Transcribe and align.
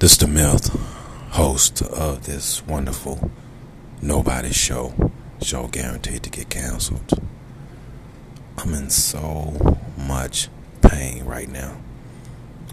This 0.00 0.16
the 0.16 0.28
myth, 0.28 0.68
host 1.30 1.82
of 1.82 2.24
this 2.24 2.64
wonderful 2.64 3.32
Nobody 4.00 4.52
show, 4.52 4.94
show 5.42 5.66
guaranteed 5.66 6.22
to 6.22 6.30
get 6.30 6.48
canceled. 6.48 7.20
I'm 8.56 8.74
in 8.74 8.90
so 8.90 9.76
much 9.96 10.50
pain 10.82 11.24
right 11.24 11.48
now. 11.48 11.78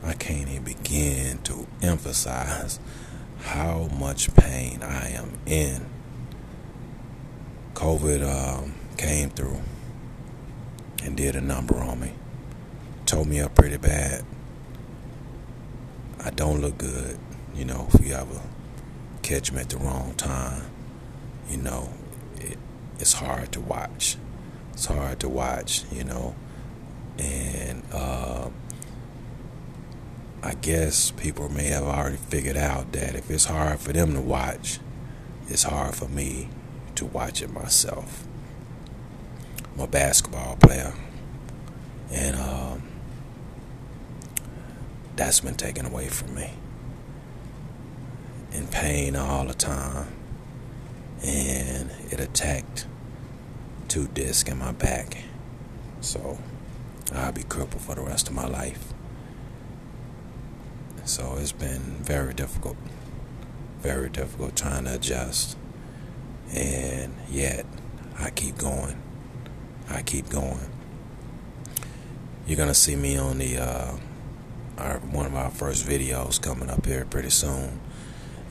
I 0.03 0.13
can't 0.13 0.47
even 0.47 0.65
begin 0.65 1.39
to 1.45 1.65
emphasize 1.81 2.79
how 3.41 3.89
much 3.99 4.31
pain 4.35 4.83
I 4.83 5.09
am 5.09 5.39
in. 5.47 5.83
COVID 7.73 8.21
um, 8.21 8.75
came 8.97 9.31
through 9.31 9.61
and 11.03 11.17
did 11.17 11.35
a 11.35 11.41
number 11.41 11.77
on 11.77 12.01
me. 12.01 12.11
Tore 13.07 13.25
me 13.25 13.39
up 13.39 13.55
pretty 13.55 13.77
bad. 13.77 14.23
I 16.25 16.31
don't 16.31 16.59
look 16.59 16.79
good, 16.79 17.19
you 17.53 17.65
know, 17.65 17.87
if 17.93 18.03
you 18.03 18.15
ever 18.15 18.41
catch 19.21 19.51
me 19.51 19.59
at 19.61 19.69
the 19.69 19.77
wrong 19.77 20.15
time. 20.15 20.63
You 21.49 21.57
know, 21.57 21.93
it, 22.37 22.57
it's 22.99 23.13
hard 23.13 23.51
to 23.51 23.61
watch. 23.61 24.17
It's 24.73 24.87
hard 24.87 25.19
to 25.19 25.29
watch, 25.29 25.83
you 25.91 26.03
know. 26.03 26.35
And 27.19 27.83
uh, 27.93 28.49
I 30.41 30.53
guess 30.55 31.11
people 31.11 31.47
may 31.49 31.67
have 31.67 31.83
already 31.83 32.17
figured 32.17 32.57
out 32.57 32.91
that 32.93 33.15
if 33.15 33.29
it's 33.29 33.45
hard 33.45 33.79
for 33.79 33.93
them 33.93 34.13
to 34.13 34.21
watch, 34.21 34.79
it's 35.47 35.63
hard 35.63 35.93
for 35.93 36.07
me 36.07 36.49
to 36.95 37.05
watch 37.05 37.43
it 37.43 37.51
myself. 37.53 38.27
I'm 39.75 39.81
a 39.81 39.87
basketball 39.87 40.55
player, 40.55 40.93
and 42.11 42.35
um, 42.35 42.83
that's 45.15 45.39
been 45.39 45.55
taken 45.55 45.85
away 45.85 46.07
from 46.07 46.35
me. 46.35 46.51
In 48.51 48.67
pain 48.67 49.15
all 49.15 49.45
the 49.45 49.53
time, 49.53 50.07
and 51.23 51.91
it 52.11 52.19
attacked 52.19 52.87
two 53.87 54.07
discs 54.07 54.49
in 54.49 54.57
my 54.59 54.71
back. 54.71 55.17
So 56.01 56.37
I'll 57.13 57.31
be 57.31 57.43
crippled 57.43 57.81
for 57.81 57.95
the 57.95 58.01
rest 58.01 58.27
of 58.27 58.33
my 58.33 58.47
life. 58.47 58.93
So 61.05 61.37
it's 61.39 61.51
been 61.51 61.97
very 62.01 62.33
difficult, 62.33 62.77
very 63.79 64.09
difficult 64.09 64.55
trying 64.55 64.85
to 64.85 64.95
adjust. 64.95 65.57
And 66.53 67.13
yet, 67.29 67.65
I 68.17 68.29
keep 68.29 68.57
going. 68.57 69.01
I 69.89 70.01
keep 70.01 70.29
going. 70.29 70.69
You're 72.47 72.57
gonna 72.57 72.73
see 72.73 72.95
me 72.95 73.17
on 73.17 73.39
the 73.39 73.57
uh, 73.57 73.97
our 74.77 74.99
one 74.99 75.25
of 75.25 75.35
our 75.35 75.49
first 75.49 75.85
videos 75.85 76.41
coming 76.41 76.69
up 76.69 76.85
here 76.85 77.05
pretty 77.05 77.29
soon. 77.29 77.79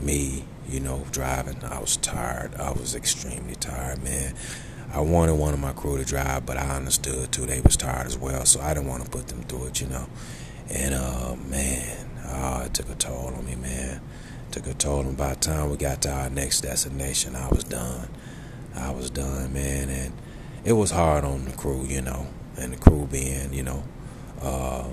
Me, 0.01 0.45
you 0.69 0.81
know, 0.81 1.05
driving. 1.13 1.63
I 1.65 1.81
was 1.81 1.97
tired. 1.97 2.55
I 2.57 2.73
was 2.73 2.95
extremely 2.95 3.55
tired, 3.55 4.03
man. 4.03 4.35
I 4.93 5.01
wanted 5.01 5.35
one 5.35 5.55
of 5.55 5.61
my 5.61 5.73
crew 5.73 5.99
to 5.99 6.05
drive, 6.05 6.47
but 6.47 6.57
I 6.57 6.77
understood 6.77 7.33
too 7.33 7.47
they 7.47 7.61
was 7.61 7.77
tired 7.77 8.07
as 8.07 8.17
well, 8.17 8.45
so 8.45 8.61
I 8.61 8.75
didn't 8.75 8.89
want 8.89 9.05
to 9.05 9.11
put 9.11 9.29
them 9.29 9.43
through 9.43 9.67
it, 9.67 9.81
you 9.81 9.89
know. 9.89 10.07
And 10.71 10.95
uh, 10.95 11.37
man, 11.49 12.11
oh, 12.27 12.63
it 12.63 12.75
took 12.75 12.89
a 12.89 12.95
toll 12.95 13.35
on 13.37 13.45
me, 13.45 13.57
man. 13.57 14.01
It 14.49 14.53
took 14.53 14.67
a 14.67 14.75
toll. 14.75 15.01
And 15.01 15.17
by 15.17 15.35
the 15.35 15.41
time 15.41 15.71
we 15.71 15.77
got 15.77 16.03
to 16.03 16.11
our 16.11 16.31
next 16.31 16.61
destination, 16.63 17.35
I 17.37 17.49
was 17.49 17.65
done. 17.65 18.09
I 18.75 18.91
was 18.91 19.11
done, 19.11 19.53
man, 19.53 19.89
and 19.89 20.13
it 20.65 20.73
was 20.73 20.91
hard 20.91 21.25
on 21.25 21.45
the 21.45 21.53
crew, 21.53 21.85
you 21.85 22.01
know, 22.01 22.27
and 22.57 22.73
the 22.73 22.77
crew 22.77 23.07
being, 23.11 23.53
you 23.53 23.63
know, 23.63 23.85
uh, 24.41 24.89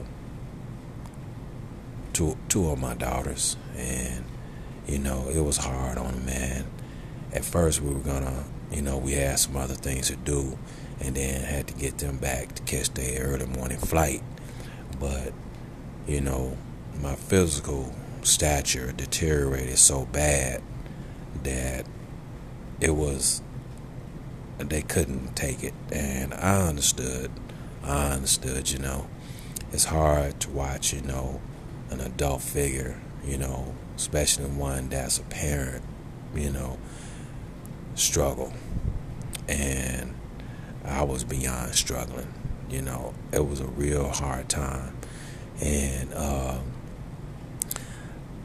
two 2.14 2.38
two 2.50 2.70
of 2.70 2.80
my 2.80 2.94
daughters, 2.94 3.58
and 3.76 4.26
you 4.88 5.00
know, 5.00 5.30
it 5.30 5.42
was 5.42 5.58
hard 5.58 5.98
on 5.98 6.14
them, 6.14 6.26
man. 6.26 6.66
At 7.34 7.45
first, 7.45 7.81
we 7.81 7.94
were 7.94 8.00
gonna, 8.00 8.44
you 8.72 8.81
know, 8.81 8.98
we 8.98 9.14
had 9.14 9.40
some 9.40 9.56
other 9.56 9.73
things 9.73 10.08
to 10.08 10.16
do, 10.16 10.58
and 11.00 11.16
then 11.16 11.41
had 11.41 11.68
to 11.68 11.74
get 11.74 11.97
them 11.97 12.18
back 12.18 12.56
to 12.56 12.63
catch 12.63 12.94
their 12.94 13.24
early 13.24 13.46
morning 13.46 13.78
flight. 13.78 14.22
But, 15.00 15.34
you 16.08 16.22
know, 16.22 16.58
my 17.02 17.16
physical 17.16 17.94
stature 18.24 18.91
deteriorated 18.91 19.78
so 19.78 20.06
bad 20.06 20.62
that 21.44 21.86
it 22.80 22.91
was 22.91 23.41
they 24.57 24.81
couldn't 24.81 25.36
take 25.36 25.63
it 25.63 25.74
and 25.91 26.34
I 26.36 26.68
understood 26.68 27.31
I 27.84 28.12
understood 28.12 28.69
you 28.69 28.78
know 28.78 29.07
it's 29.72 29.86
hard 29.86 30.40
to 30.41 30.50
watch 30.52 30.94
you 30.94 31.02
know 31.02 31.41
an 31.91 32.02
adult 32.02 32.41
figure 32.41 33.00
you 33.24 33.38
know 33.38 33.75
especially 33.96 34.46
one 34.46 34.90
that's 34.90 35.19
a 35.19 35.24
parent 35.24 35.84
you 36.34 36.50
know 36.50 36.78
struggle. 37.96 38.53
And 39.47 40.16
I 40.85 41.03
was 41.03 41.24
beyond 41.24 41.75
struggling 41.75 42.34
you 42.72 42.81
know. 42.81 43.13
It 43.31 43.46
was 43.46 43.59
a 43.59 43.68
real 43.68 44.09
hard 44.09 44.50
time. 44.50 44.96
And 45.62 46.13
uh, 46.13 46.59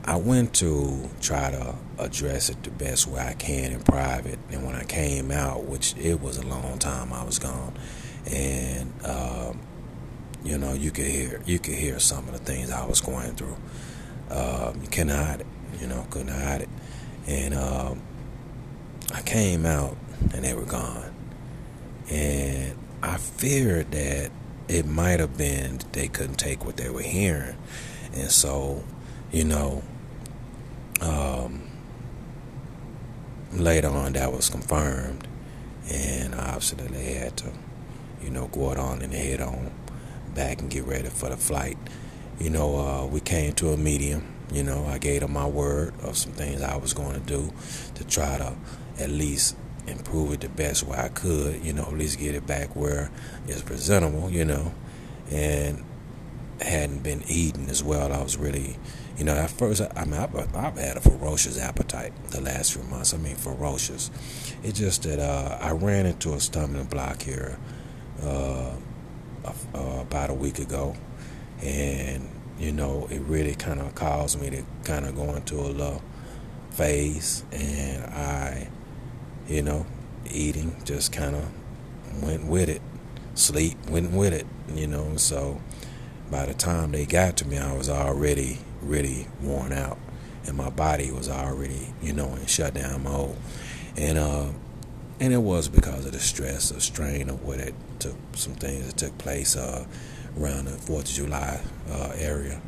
I 0.04 0.16
went 0.16 0.52
to 0.54 1.08
try 1.20 1.50
to 1.50 1.76
address 1.98 2.50
it 2.50 2.62
the 2.62 2.70
best 2.70 3.06
way 3.06 3.20
I 3.20 3.34
can 3.34 3.72
in 3.72 3.82
private. 3.82 4.38
And 4.50 4.66
when 4.66 4.74
I 4.74 4.84
came 4.84 5.30
out, 5.30 5.64
which 5.64 5.96
it 5.96 6.20
was 6.20 6.36
a 6.36 6.46
long 6.46 6.78
time 6.78 7.12
I 7.12 7.24
was 7.24 7.38
gone, 7.38 7.74
and 8.30 8.92
um, 9.04 9.60
you 10.46 10.56
know 10.56 10.72
you 10.74 10.92
could 10.92 11.06
hear 11.06 11.42
you 11.44 11.58
could 11.58 11.74
hear 11.74 11.98
some 11.98 12.28
of 12.28 12.32
the 12.32 12.38
things 12.38 12.70
I 12.70 12.86
was 12.86 13.00
going 13.00 13.34
through. 13.34 13.56
Um, 14.30 14.80
you 14.80 14.88
couldn't 14.88 15.08
hide 15.08 15.40
it, 15.40 15.46
you 15.80 15.88
know, 15.88 16.06
couldn't 16.08 16.28
hide 16.28 16.62
it. 16.62 16.68
And 17.26 17.54
um, 17.54 18.00
I 19.12 19.22
came 19.22 19.66
out, 19.66 19.96
and 20.32 20.44
they 20.44 20.54
were 20.54 20.64
gone. 20.64 21.12
And 22.10 22.76
I 23.02 23.16
feared 23.16 23.90
that 23.90 24.30
it 24.68 24.86
might 24.86 25.18
have 25.18 25.36
been 25.36 25.80
they 25.92 26.06
couldn't 26.06 26.36
take 26.36 26.64
what 26.64 26.76
they 26.76 26.90
were 26.90 27.02
hearing, 27.02 27.56
and 28.14 28.30
so, 28.30 28.84
you 29.32 29.44
know, 29.44 29.82
um, 31.00 31.68
later 33.52 33.88
on 33.88 34.12
that 34.12 34.32
was 34.32 34.48
confirmed, 34.48 35.26
and 35.90 36.36
obviously 36.36 36.86
they 36.86 37.14
had 37.14 37.36
to, 37.38 37.52
you 38.22 38.30
know, 38.30 38.46
go 38.46 38.70
it 38.70 38.78
on 38.78 39.02
and 39.02 39.12
head 39.12 39.40
on 39.40 39.72
back 40.36 40.60
and 40.60 40.70
get 40.70 40.84
ready 40.84 41.08
for 41.08 41.28
the 41.28 41.36
flight. 41.36 41.76
You 42.38 42.50
know, 42.50 42.76
uh, 42.78 43.06
we 43.06 43.20
came 43.20 43.54
to 43.54 43.70
a 43.70 43.76
medium. 43.76 44.24
You 44.52 44.62
know, 44.62 44.84
I 44.86 44.98
gave 44.98 45.22
them 45.22 45.32
my 45.32 45.46
word 45.46 45.94
of 46.02 46.16
some 46.16 46.32
things 46.32 46.62
I 46.62 46.76
was 46.76 46.92
going 46.92 47.14
to 47.14 47.26
do 47.26 47.52
to 47.96 48.04
try 48.04 48.38
to 48.38 48.54
at 49.00 49.10
least 49.10 49.56
improve 49.88 50.32
it 50.32 50.40
the 50.40 50.48
best 50.48 50.84
way 50.84 50.96
I 50.98 51.08
could. 51.08 51.64
You 51.64 51.72
know, 51.72 51.82
at 51.82 51.94
least 51.94 52.20
get 52.20 52.34
it 52.34 52.46
back 52.46 52.76
where 52.76 53.10
it's 53.48 53.62
presentable. 53.62 54.30
You 54.30 54.44
know, 54.44 54.72
and 55.30 55.82
hadn't 56.60 57.02
been 57.02 57.22
eating 57.26 57.68
as 57.68 57.82
well. 57.82 58.12
I 58.12 58.22
was 58.22 58.36
really 58.36 58.76
you 59.16 59.24
know, 59.24 59.32
at 59.32 59.50
first, 59.50 59.80
I 59.80 60.04
mean, 60.04 60.14
I've, 60.14 60.54
I've 60.54 60.76
had 60.76 60.98
a 60.98 61.00
ferocious 61.00 61.58
appetite 61.58 62.12
the 62.30 62.42
last 62.42 62.74
few 62.74 62.82
months. 62.82 63.14
I 63.14 63.16
mean, 63.16 63.34
ferocious. 63.34 64.10
It's 64.62 64.78
just 64.78 65.04
that 65.04 65.18
uh, 65.18 65.58
I 65.60 65.70
ran 65.72 66.04
into 66.04 66.34
a 66.34 66.40
stumbling 66.40 66.84
block 66.84 67.22
here 67.22 67.58
uh, 68.22 68.74
uh, 69.74 70.00
about 70.00 70.30
a 70.30 70.34
week 70.34 70.58
ago, 70.58 70.96
and 71.62 72.28
you 72.58 72.72
know, 72.72 73.06
it 73.10 73.20
really 73.20 73.54
kind 73.54 73.80
of 73.80 73.94
caused 73.94 74.40
me 74.40 74.50
to 74.50 74.62
kind 74.84 75.04
of 75.04 75.14
go 75.14 75.34
into 75.34 75.56
a 75.56 75.68
little 75.68 76.02
phase, 76.70 77.44
and 77.52 78.04
I, 78.04 78.68
you 79.48 79.62
know, 79.62 79.86
eating 80.30 80.76
just 80.84 81.12
kind 81.12 81.36
of 81.36 82.22
went 82.22 82.46
with 82.46 82.68
it, 82.68 82.82
sleep 83.34 83.76
went 83.88 84.12
with 84.12 84.32
it, 84.32 84.46
you 84.74 84.86
know. 84.86 85.16
So 85.16 85.60
by 86.30 86.46
the 86.46 86.54
time 86.54 86.92
they 86.92 87.06
got 87.06 87.36
to 87.38 87.46
me, 87.46 87.58
I 87.58 87.76
was 87.76 87.88
already 87.88 88.58
really 88.82 89.28
worn 89.42 89.72
out, 89.72 89.98
and 90.46 90.56
my 90.56 90.70
body 90.70 91.10
was 91.10 91.28
already, 91.28 91.94
you 92.02 92.12
know, 92.12 92.34
in 92.36 92.46
shutdown 92.46 93.04
mode, 93.04 93.36
and 93.96 94.18
uh, 94.18 94.48
and 95.20 95.32
it 95.32 95.38
was 95.38 95.68
because 95.68 96.06
of 96.06 96.12
the 96.12 96.20
stress, 96.20 96.70
the 96.70 96.80
strain 96.80 97.28
of 97.28 97.42
what 97.42 97.60
it 97.60 97.74
took, 98.00 98.16
some 98.34 98.54
things 98.54 98.86
that 98.86 98.96
took 98.96 99.16
place 99.18 99.56
uh, 99.56 99.86
around 100.38 100.66
the 100.66 100.72
Fourth 100.72 101.08
of 101.08 101.14
July 101.14 101.60
uh, 101.90 102.12
area, 102.16 102.60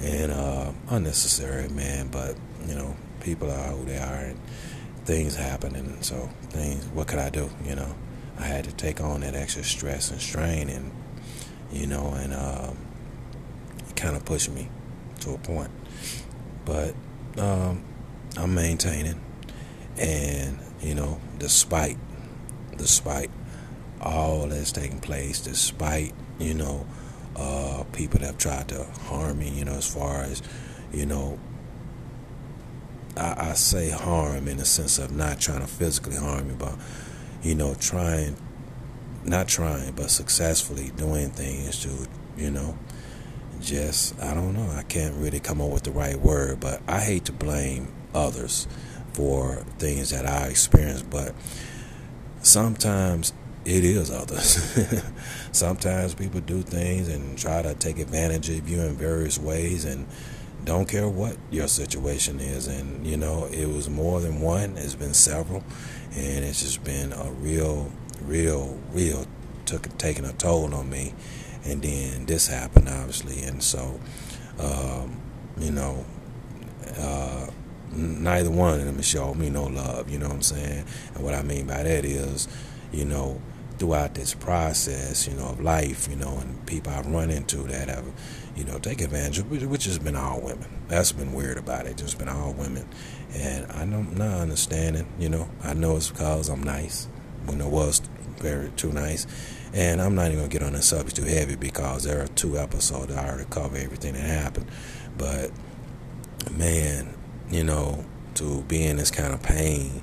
and 0.00 0.32
uh, 0.32 0.72
unnecessary, 0.88 1.68
man. 1.68 2.08
But 2.08 2.36
you 2.66 2.74
know, 2.74 2.96
people 3.20 3.50
are 3.50 3.68
who 3.68 3.84
they 3.84 3.98
are, 3.98 4.14
and 4.14 4.40
things 5.04 5.36
happen, 5.36 5.76
and 5.76 6.04
so 6.04 6.28
things. 6.50 6.84
What 6.88 7.08
could 7.08 7.18
I 7.18 7.30
do? 7.30 7.50
You 7.64 7.76
know, 7.76 7.94
I 8.38 8.44
had 8.44 8.64
to 8.64 8.72
take 8.72 9.00
on 9.00 9.20
that 9.20 9.34
extra 9.34 9.64
stress 9.64 10.10
and 10.10 10.20
strain, 10.20 10.68
and 10.68 10.90
you 11.72 11.86
know, 11.86 12.12
and 12.14 12.32
um, 12.34 12.76
it 13.88 13.96
kind 13.96 14.16
of 14.16 14.24
pushed 14.24 14.50
me 14.50 14.68
to 15.20 15.34
a 15.34 15.38
point. 15.38 15.70
But 16.64 16.94
um, 17.38 17.82
I'm 18.36 18.54
maintaining, 18.54 19.20
and 19.98 20.58
you 20.80 20.94
know, 20.94 21.20
despite 21.38 21.98
despite 22.76 23.30
all 24.00 24.46
that's 24.46 24.72
taking 24.72 25.00
place, 25.00 25.40
despite 25.40 26.14
you 26.38 26.54
know 26.54 26.86
uh, 27.36 27.84
people 27.92 28.20
that 28.20 28.26
have 28.26 28.38
tried 28.38 28.68
to 28.68 28.84
harm 29.04 29.38
me, 29.38 29.50
you 29.50 29.64
know, 29.64 29.72
as 29.72 29.92
far 29.92 30.22
as 30.22 30.42
you 30.92 31.06
know, 31.06 31.38
I, 33.16 33.50
I 33.50 33.52
say 33.54 33.90
harm 33.90 34.48
in 34.48 34.56
the 34.56 34.64
sense 34.64 34.98
of 34.98 35.12
not 35.12 35.40
trying 35.40 35.60
to 35.60 35.66
physically 35.66 36.16
harm 36.16 36.48
you, 36.48 36.56
but 36.56 36.76
you 37.42 37.54
know, 37.54 37.74
trying, 37.74 38.36
not 39.24 39.48
trying, 39.48 39.92
but 39.92 40.10
successfully 40.10 40.92
doing 40.96 41.30
things 41.30 41.80
to, 41.82 42.08
you 42.36 42.50
know, 42.50 42.76
just 43.60 44.20
I 44.22 44.34
don't 44.34 44.54
know. 44.54 44.70
I 44.70 44.82
can't 44.82 45.14
really 45.16 45.40
come 45.40 45.60
up 45.60 45.70
with 45.70 45.84
the 45.84 45.92
right 45.92 46.18
word, 46.18 46.60
but 46.60 46.82
I 46.88 47.00
hate 47.00 47.26
to 47.26 47.32
blame 47.32 47.92
others 48.14 48.66
for 49.12 49.56
things 49.78 50.10
that 50.10 50.26
I 50.26 50.46
experience, 50.46 51.02
but 51.02 51.34
sometimes 52.42 53.32
it 53.64 53.84
is 53.84 54.10
others. 54.10 55.02
sometimes 55.52 56.14
people 56.14 56.40
do 56.40 56.62
things 56.62 57.08
and 57.08 57.38
try 57.38 57.62
to 57.62 57.74
take 57.74 57.98
advantage 57.98 58.48
of 58.50 58.68
you 58.68 58.80
in 58.80 58.94
various 58.94 59.38
ways 59.38 59.84
and 59.84 60.06
don't 60.64 60.88
care 60.88 61.08
what 61.08 61.36
your 61.50 61.68
situation 61.68 62.40
is. 62.40 62.66
And, 62.66 63.06
you 63.06 63.16
know, 63.16 63.46
it 63.46 63.66
was 63.66 63.88
more 63.88 64.20
than 64.20 64.40
one, 64.40 64.76
it's 64.76 64.94
been 64.94 65.14
several, 65.14 65.64
and 66.14 66.44
it's 66.44 66.62
just 66.62 66.84
been 66.84 67.12
a 67.12 67.30
real, 67.32 67.90
real, 68.22 68.78
real 68.92 69.26
took 69.66 69.96
taking 69.98 70.24
a 70.24 70.32
toll 70.32 70.74
on 70.74 70.88
me. 70.90 71.14
And 71.64 71.82
then 71.82 72.26
this 72.26 72.46
happened, 72.46 72.88
obviously. 72.88 73.42
And 73.42 73.62
so, 73.62 74.00
um, 74.58 75.20
you 75.58 75.70
know, 75.70 76.04
uh, 76.98 77.46
neither 77.92 78.50
one 78.50 78.80
of 78.80 78.86
them 78.86 79.02
showed 79.02 79.34
me 79.34 79.50
no 79.50 79.64
love, 79.64 80.08
you 80.08 80.18
know 80.18 80.28
what 80.28 80.36
I'm 80.36 80.42
saying? 80.42 80.84
And 81.14 81.24
what 81.24 81.34
I 81.34 81.42
mean 81.42 81.66
by 81.66 81.82
that 81.82 82.04
is, 82.04 82.48
you 82.92 83.04
know, 83.04 83.40
throughout 83.80 84.14
this 84.14 84.34
process, 84.34 85.26
you 85.26 85.34
know, 85.34 85.46
of 85.46 85.60
life, 85.60 86.06
you 86.08 86.14
know, 86.14 86.36
and 86.38 86.66
people 86.66 86.92
I've 86.92 87.06
run 87.06 87.30
into 87.30 87.56
that 87.64 87.88
have, 87.88 88.04
you 88.54 88.62
know, 88.62 88.78
take 88.78 89.00
advantage 89.00 89.38
of, 89.38 89.50
which 89.50 89.84
has 89.86 89.98
been 89.98 90.14
all 90.14 90.38
women. 90.42 90.68
That's 90.86 91.12
been 91.12 91.32
weird 91.32 91.56
about 91.56 91.86
it. 91.86 91.96
Just 91.96 92.18
been 92.18 92.28
all 92.28 92.52
women. 92.52 92.86
And 93.34 93.66
I'm 93.72 94.14
not 94.14 94.40
understanding, 94.40 95.06
you 95.18 95.30
know, 95.30 95.48
I 95.64 95.72
know 95.72 95.96
it's 95.96 96.10
because 96.10 96.50
I'm 96.50 96.62
nice 96.62 97.08
when 97.46 97.62
it 97.62 97.68
was 97.68 98.02
very 98.36 98.68
too 98.72 98.92
nice. 98.92 99.26
And 99.72 100.02
I'm 100.02 100.14
not 100.14 100.26
even 100.26 100.38
going 100.40 100.50
to 100.50 100.58
get 100.58 100.66
on 100.66 100.74
the 100.74 100.82
subject 100.82 101.16
too 101.16 101.24
heavy 101.24 101.56
because 101.56 102.04
there 102.04 102.22
are 102.22 102.28
two 102.28 102.58
episodes 102.58 103.14
I 103.14 103.28
already 103.28 103.48
cover 103.48 103.78
everything 103.78 104.12
that 104.12 104.20
happened. 104.20 104.66
But, 105.16 105.52
man, 106.50 107.14
you 107.50 107.64
know, 107.64 108.04
to 108.34 108.60
be 108.62 108.84
in 108.84 108.98
this 108.98 109.10
kind 109.10 109.32
of 109.32 109.42
pain, 109.42 110.02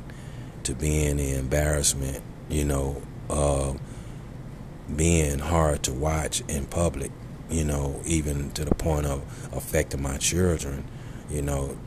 to 0.64 0.74
be 0.74 1.06
in 1.06 1.18
the 1.18 1.36
embarrassment, 1.36 2.24
you 2.50 2.66
know, 2.66 3.04
uh, 3.30 3.74
being 4.96 5.40
hard 5.40 5.84
to 5.84 5.94
watch 5.94 6.42
in 6.48 6.66
public, 6.66 7.12
you 7.50 7.64
know, 7.64 8.02
even 8.06 8.52
to 8.52 8.66
the 8.66 8.76
point 8.76 9.06
of 9.06 9.22
affecting 9.54 10.02
my 10.02 10.18
children, 10.18 10.86
you 11.30 11.42
know, 11.42 11.78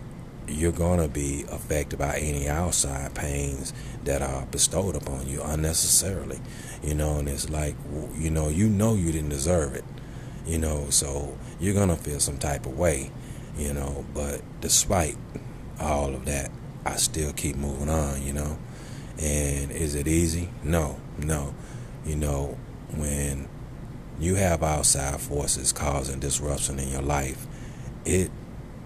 you're 0.47 0.73
going 0.73 1.01
to 1.01 1.09
be 1.09 1.45
affected 1.51 1.99
by 1.99 2.17
any 2.17 2.49
outside 2.49 3.15
pains 3.15 3.73
that 4.05 4.23
are 4.23 4.47
bestowed 4.47 4.97
upon 4.97 5.27
you 5.27 5.43
unnecessarily, 5.43 6.41
you 6.83 6.95
know, 6.95 7.19
and 7.19 7.29
it's 7.29 7.49
like, 7.51 7.77
you 8.17 8.31
know, 8.31 8.49
you 8.49 8.69
know 8.69 8.95
you 8.95 9.13
didn't 9.13 9.29
deserve 9.29 9.75
it, 9.75 9.85
you 10.47 10.59
know, 10.59 10.91
so 10.91 11.37
you're 11.61 11.75
going 11.75 11.89
to 11.89 11.97
feel 11.97 12.21
some 12.21 12.39
type 12.39 12.67
of 12.67 12.77
way, 12.77 13.11
you 13.57 13.73
know, 13.73 14.05
but 14.13 14.43
despite 14.61 15.17
all 15.79 16.15
of 16.15 16.25
that, 16.25 16.51
I 16.85 16.97
still 16.97 17.33
keep 17.33 17.57
moving 17.57 17.89
on, 17.89 18.23
you 18.23 18.33
know. 18.33 18.59
And 19.19 19.71
is 19.71 19.95
it 19.95 20.09
easy? 20.09 20.49
No, 20.65 20.99
no. 21.25 21.55
You 22.05 22.17
know, 22.17 22.57
when 22.95 23.49
you 24.19 24.35
have 24.35 24.63
outside 24.63 25.21
forces 25.21 25.73
causing 25.73 26.21
disruption 26.21 26.79
in 26.79 26.89
your 26.89 27.03
life, 27.03 27.47
it 28.05 28.31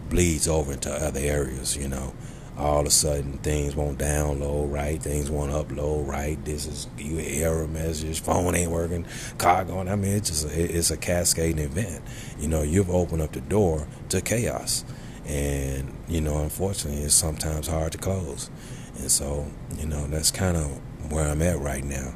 bleeds 0.08 0.46
over 0.48 0.72
into 0.72 0.90
other 0.90 1.20
areas, 1.20 1.76
you 1.76 1.88
know. 1.88 2.14
All 2.56 2.82
of 2.82 2.86
a 2.86 2.90
sudden, 2.90 3.38
things 3.38 3.74
won't 3.74 3.98
download 3.98 4.72
right, 4.72 5.02
things 5.02 5.28
won't 5.28 5.50
upload 5.50 6.06
right. 6.06 6.42
This 6.44 6.66
is 6.66 6.86
you 6.96 7.18
error 7.18 7.66
message, 7.66 8.20
phone 8.20 8.54
ain't 8.54 8.70
working, 8.70 9.06
car 9.38 9.64
going. 9.64 9.88
I 9.88 9.96
mean, 9.96 10.12
it's 10.12 10.28
just 10.28 10.46
a, 10.46 10.76
it's 10.76 10.92
a 10.92 10.96
cascading 10.96 11.58
event. 11.58 12.00
You 12.38 12.46
know, 12.46 12.62
you've 12.62 12.90
opened 12.90 13.22
up 13.22 13.32
the 13.32 13.40
door 13.40 13.88
to 14.10 14.20
chaos, 14.20 14.84
and 15.26 15.92
you 16.06 16.20
know, 16.20 16.38
unfortunately, 16.38 17.02
it's 17.02 17.14
sometimes 17.14 17.66
hard 17.66 17.90
to 17.90 17.98
close. 17.98 18.50
And 18.98 19.10
so, 19.10 19.46
you 19.76 19.86
know, 19.86 20.06
that's 20.06 20.30
kind 20.30 20.56
of 20.56 21.10
where 21.10 21.26
I'm 21.26 21.42
at 21.42 21.58
right 21.58 21.84
now. 21.84 22.14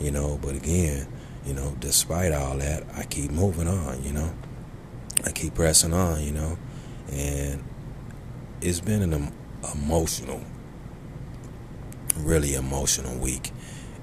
You 0.00 0.10
know, 0.10 0.38
but 0.42 0.54
again, 0.54 1.06
you 1.46 1.54
know, 1.54 1.74
despite 1.80 2.32
all 2.32 2.58
that, 2.58 2.84
I 2.94 3.04
keep 3.04 3.30
moving 3.30 3.68
on. 3.68 4.02
You 4.02 4.12
know, 4.12 4.34
I 5.24 5.30
keep 5.30 5.54
pressing 5.54 5.92
on. 5.92 6.22
You 6.22 6.32
know, 6.32 6.58
and 7.10 7.64
it's 8.60 8.80
been 8.80 9.02
an 9.02 9.32
emotional, 9.74 10.42
really 12.16 12.54
emotional 12.54 13.16
week. 13.18 13.52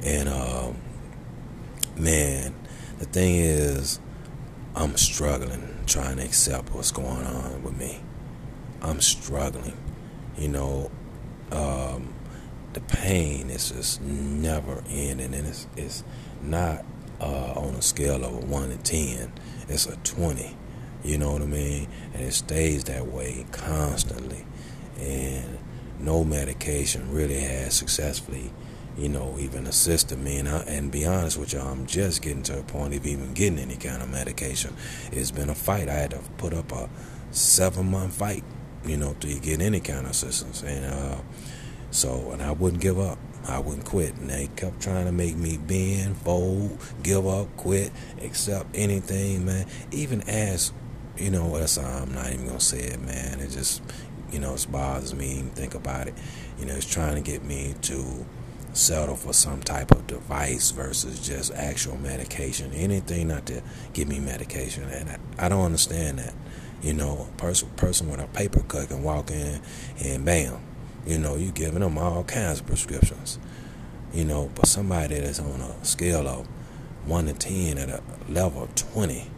And 0.04 0.30
uh, 0.30 0.72
man, 1.98 2.54
the 3.00 3.06
thing 3.06 3.36
is, 3.36 4.00
I'm 4.76 4.98
struggling 4.98 5.74
trying 5.86 6.18
to 6.18 6.24
accept 6.24 6.74
what's 6.74 6.92
going 6.92 7.26
on 7.26 7.64
with 7.64 7.78
me. 7.78 8.00
I'm 8.82 9.02
struggling. 9.02 9.78
You 10.38 10.48
know, 10.50 10.92
um, 11.52 12.13
the 12.74 12.82
pain 12.82 13.50
is 13.50 13.72
just 13.72 14.02
never 14.02 14.84
ending, 14.90 15.34
and 15.34 15.48
it's 15.48 15.68
it's 15.78 16.04
not 16.42 16.86
uh, 17.20 17.54
on 17.54 17.76
a 17.76 17.82
scale 17.82 18.24
of 18.24 18.34
a 18.34 18.46
one 18.46 18.70
to 18.70 18.78
ten. 18.78 19.32
It's 19.68 19.86
a 19.86 19.96
twenty. 19.98 20.56
You 21.04 21.18
know 21.18 21.34
what 21.34 21.42
I 21.42 21.46
mean? 21.46 21.90
And 22.14 22.24
it 22.24 22.34
stays 22.34 22.86
that 22.86 23.08
way 23.08 23.46
constantly, 23.52 24.46
and 25.00 25.58
no 26.00 26.24
medication 26.24 27.12
really 27.12 27.42
has 27.42 27.74
successfully, 27.74 28.52
you 28.98 29.10
know, 29.10 29.36
even 29.38 29.68
assisted 29.68 30.18
me. 30.20 30.38
And, 30.38 30.48
I, 30.48 30.60
and 30.60 30.92
be 30.92 31.06
honest 31.06 31.38
with 31.38 31.52
you, 31.52 31.60
I'm 31.60 31.86
just 31.88 32.22
getting 32.22 32.44
to 32.44 32.60
a 32.60 32.64
point 32.64 32.96
of 32.96 33.06
even 33.06 33.34
getting 33.34 33.60
any 33.60 33.76
kind 33.76 34.02
of 34.02 34.10
medication. 34.10 34.74
It's 35.12 35.32
been 35.32 35.50
a 35.50 35.56
fight. 35.56 35.90
I 35.90 35.94
had 35.94 36.12
to 36.12 36.20
put 36.38 36.54
up 36.54 36.72
a 36.72 36.90
seven 37.32 37.92
month 37.92 38.14
fight 38.14 38.46
you 38.86 38.98
know, 38.98 39.16
to 39.20 39.40
get 39.40 39.62
any 39.62 39.80
kind 39.80 40.06
of 40.06 40.12
assistance. 40.12 40.64
And 40.64 40.86
uh, 40.86 41.18
so, 41.94 42.32
and 42.32 42.42
I 42.42 42.52
wouldn't 42.52 42.82
give 42.82 43.00
up. 43.00 43.20
I 43.46 43.60
wouldn't 43.60 43.86
quit. 43.86 44.16
And 44.16 44.30
they 44.30 44.50
kept 44.56 44.82
trying 44.82 45.06
to 45.06 45.12
make 45.12 45.36
me 45.36 45.58
bend, 45.58 46.18
fold, 46.18 46.80
give 47.04 47.28
up, 47.28 47.56
quit, 47.56 47.92
accept 48.22 48.68
anything, 48.74 49.46
man. 49.46 49.68
Even 49.92 50.22
as, 50.24 50.74
you 51.18 51.30
know, 51.30 51.58
that's 51.58 51.78
I'm 51.78 52.14
not 52.14 52.32
even 52.32 52.48
gonna 52.48 52.60
say 52.60 52.80
it, 52.80 53.02
man. 53.02 53.40
It 53.40 53.52
just, 53.52 53.84
you 54.32 54.40
know, 54.40 54.56
it 54.56 54.66
bothers 54.72 55.14
me 55.14 55.34
even 55.34 55.50
think 55.52 55.76
about 55.76 56.08
it. 56.08 56.16
You 56.60 56.66
know, 56.66 56.74
it's 56.74 56.92
trying 56.92 57.16
to 57.16 57.22
get 57.22 57.44
me 57.44 57.76
to 57.84 58.26
settle 58.74 59.16
for 59.16 59.34
some 59.34 59.62
type 59.62 59.92
of 59.92 60.08
device 60.08 60.72
versus 60.72 61.26
just 61.26 61.54
actual 61.54 61.98
medication. 61.98 62.74
Anything 62.74 63.28
not 63.28 63.46
to 63.48 63.62
give 63.94 64.08
me 64.08 64.20
medication, 64.20 64.84
and 64.84 65.12
I, 65.12 65.46
I 65.46 65.50
don't 65.50 65.64
understand 65.64 66.20
that. 66.20 66.34
You 66.82 66.94
know, 66.94 67.30
a 67.32 67.38
person 67.38 67.70
person 67.78 68.10
with 68.10 68.20
a 68.20 68.28
paper 68.28 68.62
cut 68.62 68.90
can 68.90 69.04
walk 69.04 69.32
in 69.32 69.62
and 70.04 70.26
bam, 70.26 70.60
you 71.06 71.18
know, 71.18 71.36
you 71.36 71.52
giving 71.52 71.82
them 71.82 71.98
all 71.98 72.24
kinds 72.24 72.60
of 72.60 72.68
prescriptions. 72.68 73.40
You 74.14 74.26
know, 74.26 74.52
but 74.56 74.68
somebody 74.68 75.20
that's 75.20 75.40
on 75.40 75.60
a 75.60 75.86
scale 75.86 76.28
of 76.28 76.48
one 77.06 77.26
to 77.26 77.34
ten 77.34 77.78
at 77.78 77.90
a 77.90 78.02
level 78.30 78.64
of 78.64 78.76
twenty, 78.76 79.30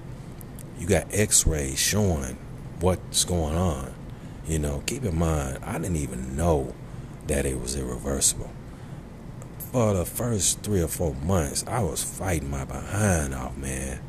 you 0.78 0.88
got 0.88 1.08
X-rays 1.12 1.80
showing 1.80 2.38
what's 2.80 3.24
going 3.24 3.56
on. 3.56 3.94
You 4.46 4.60
know, 4.60 4.84
keep 4.86 5.04
in 5.04 5.18
mind, 5.18 5.60
I 5.64 5.80
didn't 5.80 5.96
even 5.96 6.36
know 6.36 6.76
that 7.28 7.46
it 7.46 7.60
was 7.60 7.76
irreversible. 7.76 8.52
For 9.72 9.94
the 9.94 10.06
first 10.06 10.62
three 10.62 10.82
or 10.82 10.88
four 10.88 11.16
months, 11.16 11.66
I 11.68 11.82
was 11.82 12.04
fighting 12.04 12.50
my 12.50 12.66
behind 12.66 13.34
off, 13.34 13.58
man 13.58 14.00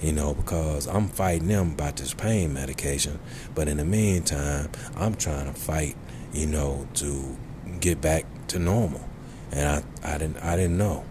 you 0.00 0.12
know, 0.12 0.34
because 0.34 0.86
I'm 0.86 1.08
fighting 1.08 1.48
them 1.48 1.72
about 1.72 1.96
this 1.96 2.14
pain 2.14 2.52
medication. 2.52 3.18
But 3.54 3.68
in 3.68 3.76
the 3.76 3.84
meantime, 3.84 4.70
I'm 4.96 5.14
trying 5.14 5.52
to 5.52 5.58
fight, 5.58 5.96
you 6.32 6.46
know, 6.46 6.86
to 6.94 7.36
get 7.80 8.00
back 8.00 8.24
to 8.48 8.58
normal. 8.58 9.06
And 9.52 9.84
I, 10.04 10.14
I 10.14 10.18
didn't, 10.18 10.38
I 10.38 10.56
didn't 10.56 10.78
know, 10.78 11.04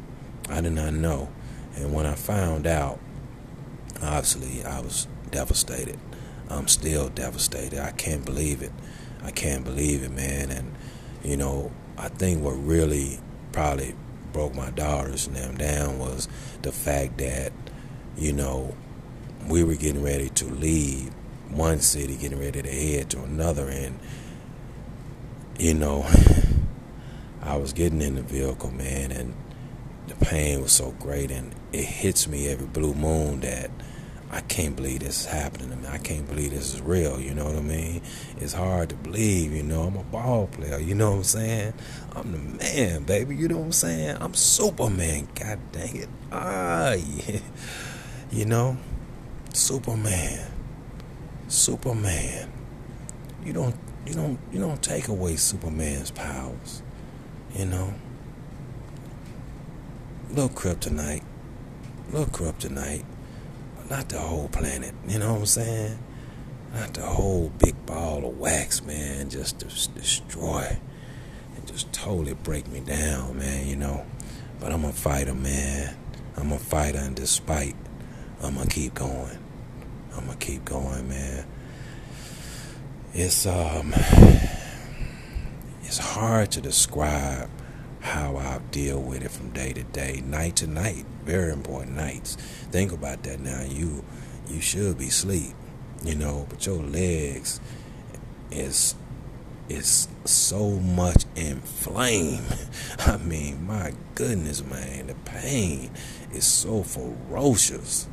I 0.49 0.61
did 0.61 0.73
not 0.73 0.93
know. 0.93 1.29
And 1.75 1.93
when 1.93 2.05
I 2.05 2.15
found 2.15 2.67
out, 2.67 2.99
obviously, 4.01 4.63
I 4.65 4.79
was 4.79 5.07
devastated. 5.31 5.99
I'm 6.49 6.67
still 6.67 7.09
devastated. 7.09 7.79
I 7.79 7.91
can't 7.91 8.25
believe 8.25 8.61
it. 8.61 8.71
I 9.23 9.31
can't 9.31 9.63
believe 9.63 10.03
it, 10.03 10.11
man. 10.11 10.49
And 10.51 10.73
you 11.23 11.37
know, 11.37 11.71
I 11.97 12.07
think 12.09 12.41
what 12.43 12.53
really 12.53 13.19
probably 13.51 13.95
broke 14.31 14.55
my 14.55 14.69
daughters 14.71 15.27
and 15.27 15.35
them 15.35 15.57
down 15.57 15.99
was 15.99 16.27
the 16.61 16.71
fact 16.71 17.17
that 17.17 17.51
you 18.17 18.33
know, 18.33 18.75
we 19.47 19.63
were 19.63 19.75
getting 19.75 20.03
ready 20.03 20.29
to 20.29 20.45
leave 20.45 21.13
one 21.49 21.79
city, 21.79 22.15
getting 22.17 22.39
ready 22.39 22.61
to 22.61 22.69
head 22.69 23.09
to 23.11 23.23
another, 23.23 23.67
and 23.69 23.97
you 25.59 25.73
know, 25.73 26.05
I 27.41 27.57
was 27.57 27.73
getting 27.73 28.01
in 28.01 28.15
the 28.15 28.21
vehicle, 28.21 28.71
man, 28.71 29.11
and 29.11 29.33
the 30.07 30.15
pain 30.15 30.61
was 30.61 30.71
so 30.71 30.91
great, 30.91 31.31
and 31.31 31.53
it 31.73 31.83
hits 31.83 32.27
me 32.29 32.47
every 32.47 32.65
blue 32.65 32.93
moon 32.93 33.41
that 33.41 33.69
I 34.31 34.39
can't 34.41 34.75
believe 34.75 35.01
this 35.01 35.21
is 35.21 35.25
happening 35.25 35.69
to 35.71 35.75
me. 35.75 35.87
I 35.87 35.97
can't 35.97 36.27
believe 36.27 36.51
this 36.51 36.73
is 36.73 36.81
real. 36.81 37.19
You 37.19 37.33
know 37.33 37.45
what 37.45 37.55
I 37.55 37.61
mean? 37.61 38.01
It's 38.37 38.53
hard 38.53 38.89
to 38.89 38.95
believe. 38.95 39.51
You 39.51 39.63
know, 39.63 39.81
I'm 39.81 39.97
a 39.97 40.03
ball 40.03 40.47
player. 40.47 40.79
You 40.79 40.95
know 40.95 41.11
what 41.11 41.17
I'm 41.17 41.23
saying? 41.23 41.73
I'm 42.15 42.31
the 42.31 42.37
man, 42.37 43.03
baby. 43.03 43.35
You 43.35 43.49
know 43.49 43.57
what 43.57 43.65
I'm 43.65 43.71
saying? 43.73 44.17
I'm 44.21 44.35
Superman. 44.35 45.27
God 45.35 45.59
dang 45.73 45.95
it. 45.95 46.09
Ah, 46.31 46.93
yeah. 46.93 47.39
You 48.31 48.45
know, 48.45 48.77
Superman. 49.53 50.45
Superman. 51.47 52.51
You 53.43 53.53
don't. 53.53 53.75
You 54.05 54.13
don't. 54.13 54.39
You 54.51 54.59
don't 54.59 54.81
take 54.81 55.07
away 55.07 55.35
Superman's 55.35 56.11
powers. 56.11 56.81
You 57.55 57.65
know. 57.65 57.93
Little 60.29 60.49
kryptonite. 60.49 61.23
Little 62.11 62.27
kryptonite 62.27 63.05
but 63.75 63.89
not 63.89 64.09
the 64.09 64.19
whole 64.19 64.47
planet. 64.49 64.93
You 65.07 65.19
know 65.19 65.33
what 65.33 65.39
I'm 65.39 65.45
saying? 65.45 65.99
Not 66.73 66.93
the 66.93 67.01
whole 67.01 67.51
big 67.57 67.85
ball 67.85 68.25
of 68.25 68.37
wax, 68.37 68.83
man. 68.83 69.29
Just 69.29 69.59
to 69.59 69.65
destroy 69.65 70.77
and 71.55 71.67
just 71.67 71.91
totally 71.91 72.33
break 72.33 72.67
me 72.67 72.79
down, 72.79 73.37
man. 73.37 73.67
You 73.67 73.75
know. 73.75 74.05
But 74.59 74.71
I'm 74.73 74.85
a 74.85 74.91
fighter, 74.91 75.33
man. 75.33 75.95
I'm 76.35 76.51
a 76.51 76.59
fighter, 76.59 76.99
and 76.99 77.15
despite, 77.15 77.75
I'm 78.41 78.55
gonna 78.55 78.69
keep 78.69 78.93
going. 78.93 79.37
I'm 80.15 80.25
gonna 80.25 80.37
keep 80.37 80.65
going, 80.65 81.07
man. 81.07 81.45
It's 83.13 83.47
um, 83.47 83.91
it's 85.81 85.97
hard 85.97 86.51
to 86.51 86.61
describe 86.61 87.49
how 88.01 88.37
I 88.37 88.59
deal 88.69 89.01
with 89.01 89.23
it 89.23 89.31
from 89.31 89.49
day 89.49 89.73
to 89.73 89.83
day, 89.83 90.21
night 90.23 90.57
to 90.57 90.67
night. 90.67 91.05
Very 91.25 91.51
important 91.51 91.95
nights. 91.95 92.35
Think 92.71 92.91
about 92.91 93.23
that 93.23 93.39
now. 93.39 93.63
You 93.63 94.05
you 94.47 94.61
should 94.61 94.99
be 94.99 95.07
asleep, 95.07 95.55
you 96.03 96.13
know, 96.13 96.45
but 96.49 96.67
your 96.67 96.77
legs 96.83 97.59
is 98.51 98.93
is 99.69 100.07
so 100.25 100.69
much 100.71 101.25
inflamed. 101.35 102.69
I 102.99 103.17
mean, 103.17 103.65
my 103.65 103.93
goodness, 104.13 104.63
man, 104.63 105.07
the 105.07 105.15
pain 105.25 105.89
is 106.31 106.45
so 106.45 106.83
ferocious. 106.83 108.07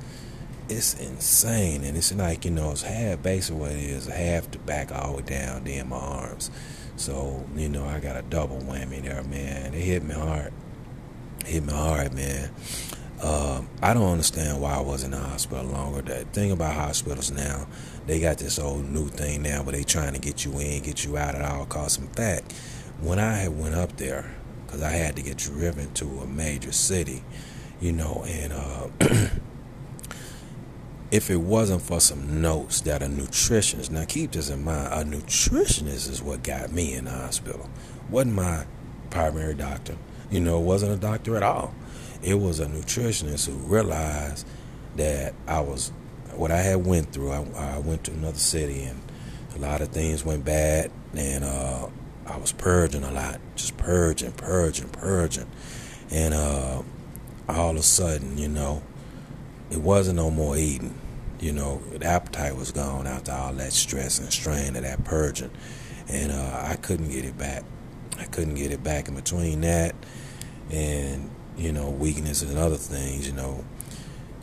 It's 0.68 0.94
insane, 0.94 1.85
and 1.85 1.96
it's 1.96 2.12
like 2.14 2.44
you 2.44 2.50
know, 2.50 2.73
it's 2.73 2.82
half 2.82 3.23
basically 3.23 3.61
what 3.61 3.70
it 3.73 3.78
is, 3.78 4.06
half 4.06 4.50
the 4.50 4.58
back 4.58 4.90
all 4.90 5.12
the 5.12 5.16
way 5.18 5.23
down, 5.23 5.64
then 5.64 5.88
my 5.88 5.96
arms. 5.96 6.50
So, 6.96 7.44
you 7.54 7.68
know, 7.68 7.85
I 7.85 8.00
got 8.00 8.16
a 8.16 8.23
double 8.23 8.56
whammy 8.56 9.02
there, 9.02 9.23
man. 9.23 9.75
It 9.75 9.80
hit 9.80 10.02
me 10.02 10.14
hard. 10.14 10.52
It 11.40 11.46
hit 11.46 11.64
me 11.64 11.73
hard, 11.73 12.14
man. 12.14 12.50
Um, 13.23 13.68
I 13.82 13.94
don't 13.94 14.11
understand 14.11 14.61
why 14.61 14.75
I 14.75 14.80
was 14.80 15.04
in 15.04 15.11
the 15.11 15.18
hospital 15.18 15.64
longer. 15.64 16.02
The 16.02 16.25
thing 16.25 16.52
about 16.52 16.75
hospitals 16.75 17.30
now, 17.30 17.66
they 18.06 18.20
got 18.20 18.38
this 18.38 18.58
old 18.58 18.88
new 18.88 19.08
thing 19.08 19.42
now 19.42 19.62
where 19.62 19.73
they 19.73 19.85
trying 19.85 20.14
to 20.14 20.18
get 20.18 20.44
you 20.44 20.58
in, 20.58 20.82
get 20.82 21.04
you 21.04 21.16
out 21.16 21.35
at 21.35 21.42
all 21.42 21.66
costs. 21.66 21.99
In 21.99 22.08
fact, 22.08 22.52
when 23.00 23.18
I 23.18 23.35
had 23.35 23.58
went 23.58 23.75
up 23.75 23.96
there, 23.96 24.35
because 24.66 24.82
I 24.82 24.90
had 24.90 25.16
to 25.16 25.23
get 25.23 25.37
driven 25.38 25.92
to 25.94 26.04
a 26.20 26.26
major 26.26 26.73
city, 26.73 27.23
you 27.80 27.92
know, 27.92 28.25
and 28.26 28.52
uh, 28.52 28.88
if 31.11 31.31
it 31.31 31.37
wasn't 31.37 31.83
for 31.83 32.01
some 32.01 32.41
notes 32.41 32.81
that 32.83 33.03
a 33.03 33.07
nutritionist, 33.07 33.91
now 33.91 34.05
keep 34.05 34.33
this 34.33 34.51
in 34.51 34.65
mind, 34.65 34.93
a 34.93 35.17
nutritionist 35.17 36.11
is 36.11 36.23
what 36.23 36.43
got 36.43 36.73
me 36.73 36.95
in 36.95 37.05
the 37.05 37.11
hospital. 37.11 37.69
Wasn't 38.11 38.35
my 38.35 38.67
primary 39.11 39.55
doctor. 39.55 39.97
You 40.31 40.41
know, 40.41 40.59
it 40.59 40.65
wasn't 40.65 40.93
a 40.93 40.97
doctor 40.97 41.37
at 41.37 41.43
all. 41.43 41.75
It 42.23 42.35
was 42.35 42.59
a 42.61 42.67
nutritionist 42.67 43.47
who 43.47 43.55
realized 43.55 44.47
that 44.97 45.35
I 45.47 45.61
was 45.61 45.93
what 46.35 46.51
I 46.51 46.59
had 46.59 46.85
went 46.85 47.13
through. 47.13 47.31
I, 47.31 47.47
I 47.57 47.79
went 47.79 48.05
to 48.05 48.13
another 48.13 48.39
city 48.39 48.83
and 48.83 49.01
a 49.55 49.59
lot 49.59 49.81
of 49.81 49.89
things 49.89 50.25
went 50.25 50.45
bad, 50.45 50.91
and 51.15 51.45
uh, 51.45 51.89
I 52.27 52.37
was 52.37 52.53
purging 52.53 53.05
a 53.05 53.11
lot, 53.11 53.41
just 53.55 53.77
purging, 53.77 54.33
purging, 54.33 54.89
purging, 54.89 55.47
and 56.11 56.35
uh, 56.35 56.83
all 57.49 57.71
of 57.71 57.77
a 57.77 57.83
sudden, 57.83 58.37
you 58.37 58.49
know, 58.49 58.83
it 59.70 59.78
wasn't 59.78 60.16
no 60.16 60.30
more 60.30 60.56
eating. 60.56 60.94
You 61.40 61.52
know, 61.52 61.82
the 61.92 62.06
appetite 62.06 62.56
was 62.56 62.73
gone 62.73 63.06
after 63.06 63.32
all 63.32 63.52
that 63.54 63.73
stress 63.73 64.18
and 64.18 64.32
strain 64.32 64.75
of 64.76 64.82
that 64.82 65.04
purging, 65.04 65.50
and 66.08 66.32
uh, 66.32 66.64
I 66.64 66.76
couldn't 66.76 67.11
get 67.11 67.25
it 67.25 67.37
back. 67.37 67.64
I 68.18 68.25
couldn't 68.25 68.54
get 68.54 68.73
it 68.73 68.82
back. 68.82 69.08
In 69.08 69.14
between 69.14 69.61
that 69.62 69.94
and 70.70 71.30
you 71.56 71.73
know 71.73 71.90
weakness 71.90 72.42
and 72.42 72.56
other 72.56 72.76
things, 72.76 73.26
you 73.26 73.35
know, 73.35 73.64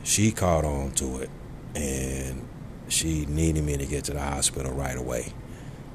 she 0.03 0.31
caught 0.31 0.65
on 0.65 0.91
to 0.91 1.21
it, 1.21 1.29
and 1.73 2.47
she 2.89 3.25
needed 3.25 3.63
me 3.63 3.77
to 3.77 3.85
get 3.87 4.03
to 4.05 4.13
the 4.13 4.21
hospital 4.21 4.71
right 4.71 4.97
away. 4.97 5.33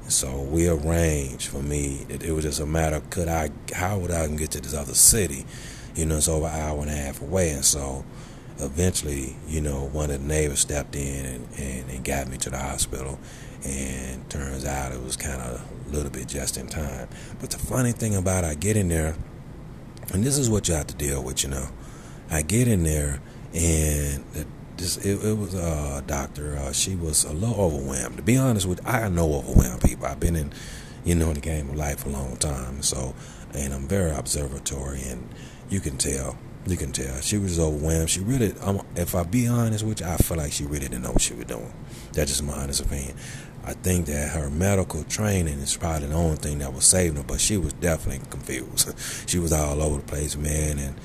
So 0.09 0.41
we 0.41 0.67
arranged 0.67 1.47
for 1.47 1.61
me. 1.61 2.05
It, 2.09 2.23
it 2.23 2.31
was 2.33 2.43
just 2.43 2.59
a 2.59 2.65
matter: 2.65 2.97
of 2.97 3.09
could 3.09 3.29
I? 3.29 3.51
How 3.73 3.97
would 3.99 4.11
I 4.11 4.27
get 4.27 4.51
to 4.51 4.61
this 4.61 4.73
other 4.73 4.95
city? 4.95 5.45
You 5.95 6.05
know, 6.05 6.17
it's 6.17 6.27
over 6.27 6.47
an 6.47 6.59
hour 6.59 6.81
and 6.81 6.89
a 6.89 6.95
half 6.95 7.21
away, 7.21 7.51
and 7.51 7.63
so 7.63 8.03
eventually, 8.59 9.35
you 9.47 9.61
know, 9.61 9.87
one 9.87 10.11
of 10.11 10.21
the 10.21 10.27
neighbors 10.27 10.59
stepped 10.59 10.95
in 10.95 11.25
and, 11.25 11.47
and, 11.57 11.89
and 11.89 12.03
got 12.03 12.27
me 12.27 12.37
to 12.37 12.49
the 12.49 12.57
hospital. 12.57 13.19
And 13.65 14.29
turns 14.29 14.63
out 14.63 14.93
it 14.93 15.03
was 15.03 15.17
kind 15.17 15.41
of 15.41 15.61
a 15.87 15.89
little 15.91 16.09
bit 16.09 16.27
just 16.27 16.57
in 16.57 16.67
time. 16.67 17.09
But 17.41 17.49
the 17.49 17.57
funny 17.57 17.91
thing 17.91 18.15
about 18.15 18.45
I 18.45 18.55
get 18.55 18.77
in 18.77 18.87
there, 18.87 19.15
and 20.13 20.23
this 20.23 20.37
is 20.37 20.49
what 20.49 20.67
you 20.67 20.75
have 20.75 20.87
to 20.87 20.95
deal 20.95 21.21
with, 21.21 21.43
you 21.43 21.49
know. 21.49 21.67
I 22.31 22.41
get 22.41 22.67
in 22.67 22.83
there, 22.83 23.19
and 23.53 24.23
this 24.77 24.97
it, 24.97 25.23
it 25.25 25.37
was 25.37 25.53
a 25.55 26.03
doctor. 26.07 26.57
Uh, 26.57 26.71
she 26.71 26.95
was 26.95 27.25
a 27.25 27.33
little 27.33 27.59
overwhelmed. 27.59 28.17
To 28.17 28.23
be 28.23 28.37
honest 28.37 28.65
with, 28.65 28.79
you, 28.79 28.89
I 28.89 29.09
know 29.09 29.33
overwhelmed 29.33 29.81
people. 29.81 30.05
I've 30.05 30.19
been 30.19 30.35
in, 30.35 30.53
you 31.03 31.15
know, 31.15 31.27
in 31.29 31.33
the 31.33 31.41
game 31.41 31.69
of 31.69 31.75
life 31.75 32.05
a 32.05 32.09
long 32.09 32.37
time. 32.37 32.81
So, 32.81 33.13
and 33.53 33.73
I'm 33.73 33.87
very 33.87 34.11
observatory, 34.11 35.01
and 35.01 35.27
you 35.69 35.79
can 35.79 35.97
tell 35.97 36.37
you 36.67 36.77
can 36.77 36.91
tell 36.91 37.19
she 37.21 37.37
was 37.37 37.59
overwhelmed. 37.59 38.09
She 38.09 38.19
really, 38.19 38.53
um, 38.61 38.85
if 38.95 39.15
I 39.15 39.23
be 39.23 39.47
honest 39.47 39.85
with 39.85 40.01
you, 40.01 40.07
I 40.07 40.17
feel 40.17 40.37
like 40.37 40.51
she 40.51 40.65
really 40.65 40.87
didn't 40.87 41.03
know 41.03 41.11
what 41.11 41.21
she 41.21 41.33
was 41.33 41.45
doing. 41.45 41.73
That's 42.13 42.31
just 42.31 42.43
my 42.43 42.53
honest 42.53 42.81
opinion. 42.81 43.15
I 43.65 43.73
think 43.73 44.07
that 44.07 44.29
her 44.31 44.49
medical 44.49 45.03
training 45.03 45.59
is 45.59 45.75
probably 45.77 46.07
the 46.07 46.15
only 46.15 46.37
thing 46.37 46.59
that 46.59 46.73
was 46.73 46.85
saving 46.85 47.17
her, 47.17 47.23
but 47.23 47.39
she 47.39 47.57
was 47.57 47.73
definitely 47.73 48.25
confused. 48.29 48.93
she 49.29 49.39
was 49.39 49.53
all 49.53 49.81
over 49.81 49.97
the 49.97 50.05
place, 50.05 50.35
man, 50.35 50.79
and 50.79 50.95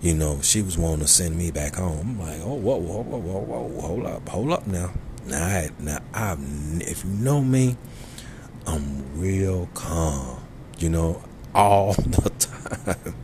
you 0.00 0.14
know 0.14 0.40
she 0.42 0.62
was 0.62 0.78
wanting 0.78 1.00
to 1.00 1.06
send 1.06 1.36
me 1.36 1.50
back 1.50 1.76
home. 1.76 2.00
I'm 2.00 2.20
like, 2.20 2.40
oh, 2.42 2.54
whoa, 2.54 2.76
whoa, 2.76 3.02
whoa, 3.02 3.18
whoa, 3.18 3.40
whoa, 3.40 3.80
hold 3.80 4.06
up, 4.06 4.28
hold 4.28 4.52
up 4.52 4.66
now. 4.66 4.92
Now, 5.26 5.44
I, 5.44 5.70
now, 5.78 5.98
I, 6.14 6.36
if 6.80 7.04
you 7.04 7.10
know 7.10 7.42
me, 7.42 7.76
I'm 8.66 9.20
real 9.20 9.68
calm. 9.74 10.42
You 10.78 10.88
know, 10.88 11.22
all 11.54 11.92
the 11.98 12.30
time. 12.30 13.14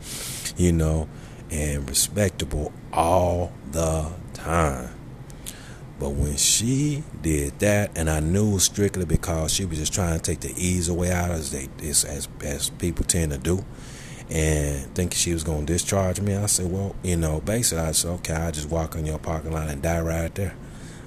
you 0.55 0.71
know 0.71 1.09
and 1.51 1.87
respectable 1.89 2.71
all 2.91 3.51
the 3.71 4.11
time. 4.33 4.89
But 5.99 6.09
when 6.09 6.37
she 6.37 7.03
did 7.21 7.57
that, 7.59 7.97
and 7.97 8.09
I 8.09 8.19
knew 8.19 8.59
strictly 8.59 9.05
because 9.05 9.51
she 9.53 9.65
was 9.65 9.79
just 9.79 9.93
trying 9.93 10.15
to 10.15 10.23
take 10.23 10.41
the 10.41 10.53
ease 10.55 10.89
away 10.89 11.11
out 11.11 11.31
as 11.31 11.51
they 11.51 11.69
as 11.81 12.05
as, 12.05 12.27
as 12.41 12.69
people 12.69 13.03
tend 13.03 13.31
to 13.31 13.39
do, 13.39 13.65
and 14.29 14.93
thinking 14.93 15.17
she 15.17 15.33
was 15.33 15.43
going 15.43 15.65
to 15.65 15.73
discharge 15.73 16.21
me, 16.21 16.35
I 16.35 16.45
said, 16.45 16.71
well, 16.71 16.95
you 17.01 17.17
know, 17.17 17.41
basically, 17.41 17.83
I 17.83 17.93
said, 17.93 18.11
okay, 18.11 18.35
I 18.35 18.51
just 18.51 18.69
walk 18.69 18.95
on 18.95 19.05
your 19.05 19.17
parking 19.17 19.53
lot 19.53 19.69
and 19.69 19.81
die 19.81 20.01
right 20.01 20.33
there. 20.35 20.55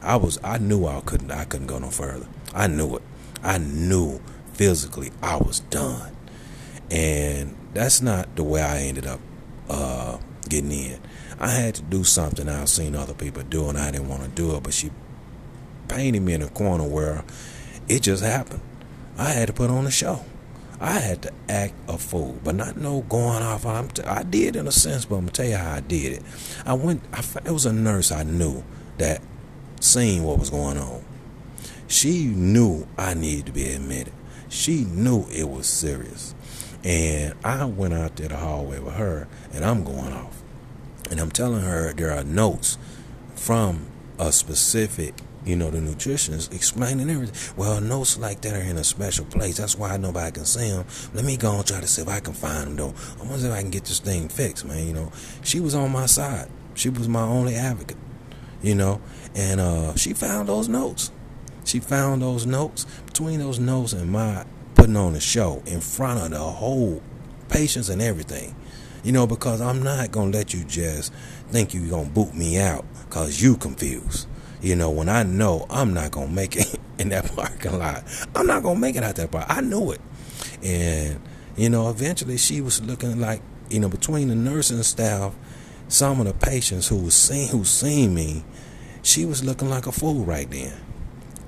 I 0.03 0.17
was, 0.17 0.41
I 0.43 0.59
knew 0.59 0.87
I 0.87 1.01
couldn't, 1.01 1.31
I 1.31 1.45
couldn't 1.45 1.67
go 1.69 1.79
no 1.79 1.91
further. 1.91 2.27
I 2.55 2.67
knew 2.67 2.97
it. 2.97 3.03
I 3.43 3.59
knew 3.59 4.21
physically 4.55 5.13
I 5.23 5.37
was 5.37 5.61
done, 5.61 6.17
and 6.91 7.57
that's 7.75 8.03
not 8.03 8.35
the 8.35 8.43
way 8.43 8.61
I 8.61 8.79
ended 8.81 9.07
up 9.07 9.21
uh, 9.69 10.19
getting 10.51 10.73
in. 10.73 11.01
I 11.39 11.49
had 11.49 11.77
to 11.77 11.83
do 11.83 12.05
something 12.05 12.49
I've 12.49 12.69
seen 12.69 12.95
other 12.95 13.15
people 13.15 13.43
do, 13.43 13.69
and 13.69 13.79
I 13.79 13.91
didn't 13.91 14.09
want 14.09 14.23
to 14.23 14.29
do 14.29 14.55
it. 14.57 14.63
But 14.63 14.75
she 14.75 14.91
painted 15.89 16.21
me 16.21 16.35
in 16.35 16.43
a 16.43 16.49
corner 16.49 16.87
where 16.87 17.25
it 17.89 18.03
just 18.03 18.23
happened. 18.23 18.61
I 19.17 19.31
had 19.31 19.49
to 19.49 19.55
put 19.55 19.71
on 19.71 19.87
a 19.87 19.91
show. 19.91 20.25
I 20.81 20.99
had 20.99 21.23
to 21.23 21.33
act 21.49 21.75
a 21.89 21.99
fool, 21.99 22.39
but 22.43 22.55
not 22.55 22.77
no 22.77 23.03
going 23.03 23.43
off. 23.43 23.67
I'm 23.67 23.89
t- 23.89 24.03
I 24.03 24.23
did 24.23 24.57
in 24.57 24.67
a 24.67 24.73
sense, 24.73 25.05
but 25.05 25.17
I'm 25.17 25.23
gonna 25.23 25.33
tell 25.33 25.47
you 25.47 25.57
how 25.57 25.75
I 25.75 25.81
did 25.81 26.15
it. 26.15 26.23
I 26.65 26.73
went. 26.73 27.03
I, 27.13 27.23
it 27.45 27.51
was 27.51 27.67
a 27.67 27.73
nurse 27.73 28.11
I 28.11 28.23
knew 28.23 28.65
that 28.99 29.21
seen 29.81 30.25
what 30.25 30.39
was 30.39 30.51
going 30.51 30.79
on. 30.79 31.05
She 31.87 32.27
knew 32.27 32.87
I 32.97 33.15
needed 33.15 33.47
to 33.47 33.53
be 33.53 33.69
admitted. 33.69 34.13
She 34.49 34.85
knew 34.85 35.27
it 35.31 35.49
was 35.49 35.67
serious. 35.67 36.35
And 36.85 37.35
I 37.45 37.65
went 37.67 37.95
out 37.95 38.17
there 38.17 38.29
the 38.29 38.37
hallway 38.37 38.79
with 38.79 38.95
her, 38.95 39.29
and 39.53 39.65
I'm 39.65 39.85
going 39.85 40.13
off. 40.13 40.43
And 41.11 41.21
I'm 41.21 41.31
telling 41.31 41.63
her 41.63 41.93
there 41.93 42.11
are 42.13 42.25
notes 42.25 42.79
from 43.35 43.87
a 44.19 44.33
specific, 44.33 45.15
you 45.45 45.57
know, 45.57 45.71
the 45.71 45.79
nutritionist 45.79 46.55
explaining 46.55 47.11
everything. 47.11 47.55
Well, 47.57 47.81
notes 47.81 48.19
like 48.19 48.41
that 48.43 48.55
are 48.55 48.61
in 48.63 48.79
a 48.79 48.85
special 48.85 49.25
place. 49.27 49.59
That's 49.59 49.77
why 49.77 49.97
nobody 49.99 50.33
can 50.33 50.45
see 50.47 50.71
them. 50.71 50.87
Let 51.15 51.25
me 51.25 51.37
go 51.37 51.57
and 51.57 51.67
try 51.67 51.81
to 51.81 51.87
see 51.87 52.03
if 52.03 52.09
I 52.09 52.21
can 52.21 52.35
find 52.35 52.69
them, 52.69 52.77
though. 52.77 52.95
I 53.21 53.27
wonder 53.29 53.47
if 53.49 53.53
I 53.53 53.61
can 53.61 53.71
get 53.71 53.85
this 53.85 53.99
thing 53.99 54.29
fixed, 54.29 54.65
man. 54.65 54.87
You 54.87 54.93
know, 54.95 55.13
she 55.43 55.61
was 55.61 55.75
on 55.75 55.93
my 55.93 56.07
side. 56.07 56.49
She 56.75 56.89
was 56.89 57.09
my 57.09 57.23
only 57.23 57.57
advocate. 57.57 57.97
you 58.63 58.75
know. 58.75 59.01
And 59.35 59.61
uh, 59.61 59.95
she 59.97 60.13
found 60.15 60.49
those 60.49 60.69
notes. 60.69 61.11
She 61.65 61.81
found 61.81 62.23
those 62.23 62.47
notes 62.47 62.85
between 63.07 63.39
those 63.39 63.59
notes 63.59 63.93
and 63.93 64.11
my 64.11 64.45
putting 64.81 64.97
on 64.97 65.13
the 65.13 65.21
show 65.21 65.63
in 65.67 65.79
front 65.79 66.19
of 66.19 66.31
the 66.31 66.39
whole 66.39 67.03
patients 67.51 67.91
and 67.91 68.01
everything. 68.01 68.57
You 69.05 69.13
know, 69.13 69.27
because 69.27 69.61
I'm 69.61 69.83
not 69.83 70.11
gonna 70.11 70.31
let 70.31 70.55
you 70.55 70.65
just 70.65 71.13
think 71.51 71.75
you're 71.75 71.91
gonna 71.91 72.09
boot 72.09 72.35
me 72.35 72.59
out 72.59 72.87
because 73.05 73.43
you 73.43 73.59
confused. 73.59 74.27
You 74.63 74.77
know, 74.77 74.91
when 74.91 75.11
I 75.11 75.23
know 75.23 75.67
I'm 75.69 75.93
not 75.93 76.13
gonna 76.13 76.33
make 76.33 76.57
it 76.57 76.79
in 76.99 77.11
that 77.11 77.31
parking 77.37 77.79
lot, 77.79 78.05
I'm 78.35 78.47
not 78.47 78.63
gonna 78.63 78.81
make 78.81 78.97
it 78.97 79.03
out 79.03 79.17
that 79.17 79.31
part. 79.31 79.47
I 79.51 79.61
knew 79.61 79.93
it, 79.93 80.01
and 80.63 81.21
you 81.57 81.69
know, 81.69 81.91
eventually 81.91 82.39
she 82.39 82.63
was 82.63 82.81
looking 82.83 83.21
like 83.21 83.43
you 83.69 83.81
know 83.81 83.89
between 83.91 84.29
the 84.29 84.35
nursing 84.35 84.83
staff, 84.83 85.35
some 85.89 86.21
of 86.21 86.27
the 86.27 86.35
patients 86.35 86.89
who 86.89 86.97
was 86.97 87.15
seeing 87.15 87.49
who 87.49 87.65
seen 87.65 88.15
me, 88.15 88.45
she 89.03 89.27
was 89.27 89.45
looking 89.45 89.69
like 89.69 89.87
a 89.87 89.93
fool 89.93 90.25
right 90.25 90.51
then. 90.51 90.73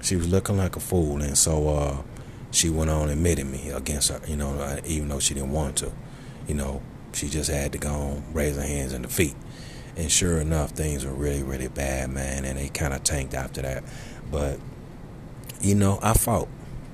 She 0.02 0.16
was 0.16 0.28
looking 0.28 0.58
like 0.58 0.76
a 0.76 0.80
fool, 0.80 1.22
and 1.22 1.38
so 1.38 1.68
uh, 1.68 2.02
she 2.52 2.70
went 2.70 2.90
on 2.90 3.10
admitting 3.10 3.50
me 3.50 3.70
against 3.70 4.10
her. 4.10 4.20
You 4.28 4.36
know, 4.36 4.52
uh, 4.60 4.80
even 4.84 5.08
though 5.08 5.18
she 5.18 5.34
didn't 5.34 5.52
want 5.52 5.76
to. 5.78 5.90
You 6.46 6.54
know, 6.54 6.82
she 7.12 7.28
just 7.28 7.50
had 7.50 7.72
to 7.72 7.78
go 7.78 7.90
on, 7.90 8.24
raise 8.32 8.56
her 8.56 8.62
hands 8.62 8.92
and 8.92 9.04
the 9.04 9.08
feet. 9.08 9.34
And 9.96 10.10
sure 10.10 10.38
enough, 10.38 10.70
things 10.70 11.04
were 11.04 11.12
really, 11.12 11.42
really 11.42 11.68
bad, 11.68 12.10
man. 12.10 12.44
And 12.44 12.58
they 12.58 12.68
kind 12.68 12.94
of 12.94 13.04
tanked 13.04 13.34
after 13.34 13.62
that. 13.62 13.84
But, 14.30 14.58
you 15.60 15.74
know, 15.74 15.98
I 16.02 16.14
fought. 16.14 16.48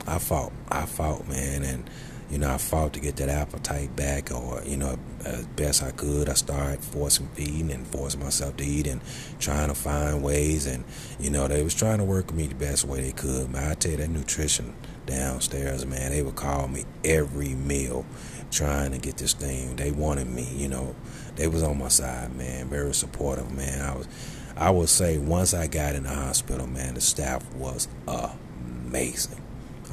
I 0.06 0.18
fought. 0.18 0.52
I 0.68 0.86
fought, 0.86 1.28
man. 1.28 1.62
And, 1.62 1.88
you 2.28 2.38
know, 2.38 2.52
I 2.52 2.58
fought 2.58 2.92
to 2.94 3.00
get 3.00 3.16
that 3.16 3.28
appetite 3.28 3.94
back, 3.96 4.32
or, 4.32 4.62
you 4.64 4.76
know, 4.76 4.98
as 5.24 5.46
best 5.46 5.82
I 5.82 5.92
could. 5.92 6.28
I 6.28 6.34
started 6.34 6.84
forcing 6.84 7.28
feeding 7.28 7.70
and 7.70 7.86
forcing 7.86 8.20
myself 8.20 8.56
to 8.58 8.64
eat 8.64 8.86
and 8.86 9.00
trying 9.38 9.68
to 9.68 9.74
find 9.74 10.22
ways. 10.22 10.66
And, 10.66 10.84
you 11.18 11.30
know, 11.30 11.46
they 11.48 11.62
was 11.62 11.74
trying 11.74 11.98
to 11.98 12.04
work 12.04 12.26
with 12.26 12.36
me 12.36 12.48
the 12.48 12.54
best 12.54 12.84
way 12.84 13.00
they 13.00 13.12
could. 13.12 13.50
Man, 13.50 13.70
I 13.70 13.74
tell 13.74 13.92
you, 13.92 13.98
that 13.98 14.10
nutrition 14.10 14.74
downstairs, 15.08 15.84
man, 15.84 16.12
they 16.12 16.22
would 16.22 16.36
call 16.36 16.68
me 16.68 16.84
every 17.04 17.54
meal 17.54 18.06
trying 18.50 18.92
to 18.92 18.98
get 18.98 19.16
this 19.16 19.32
thing. 19.32 19.76
They 19.76 19.90
wanted 19.90 20.28
me, 20.28 20.44
you 20.54 20.68
know. 20.68 20.94
They 21.36 21.48
was 21.48 21.62
on 21.62 21.78
my 21.78 21.88
side, 21.88 22.34
man. 22.36 22.68
Very 22.68 22.94
supportive, 22.94 23.50
man. 23.50 23.80
I 23.80 23.96
was, 23.96 24.08
I 24.56 24.70
would 24.70 24.88
say, 24.88 25.18
once 25.18 25.54
I 25.54 25.66
got 25.66 25.94
in 25.94 26.04
the 26.04 26.10
hospital, 26.10 26.66
man, 26.66 26.94
the 26.94 27.00
staff 27.00 27.44
was 27.54 27.88
amazing. 28.06 29.40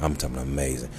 I'm 0.00 0.16
talking 0.16 0.38
amazing. 0.38 0.90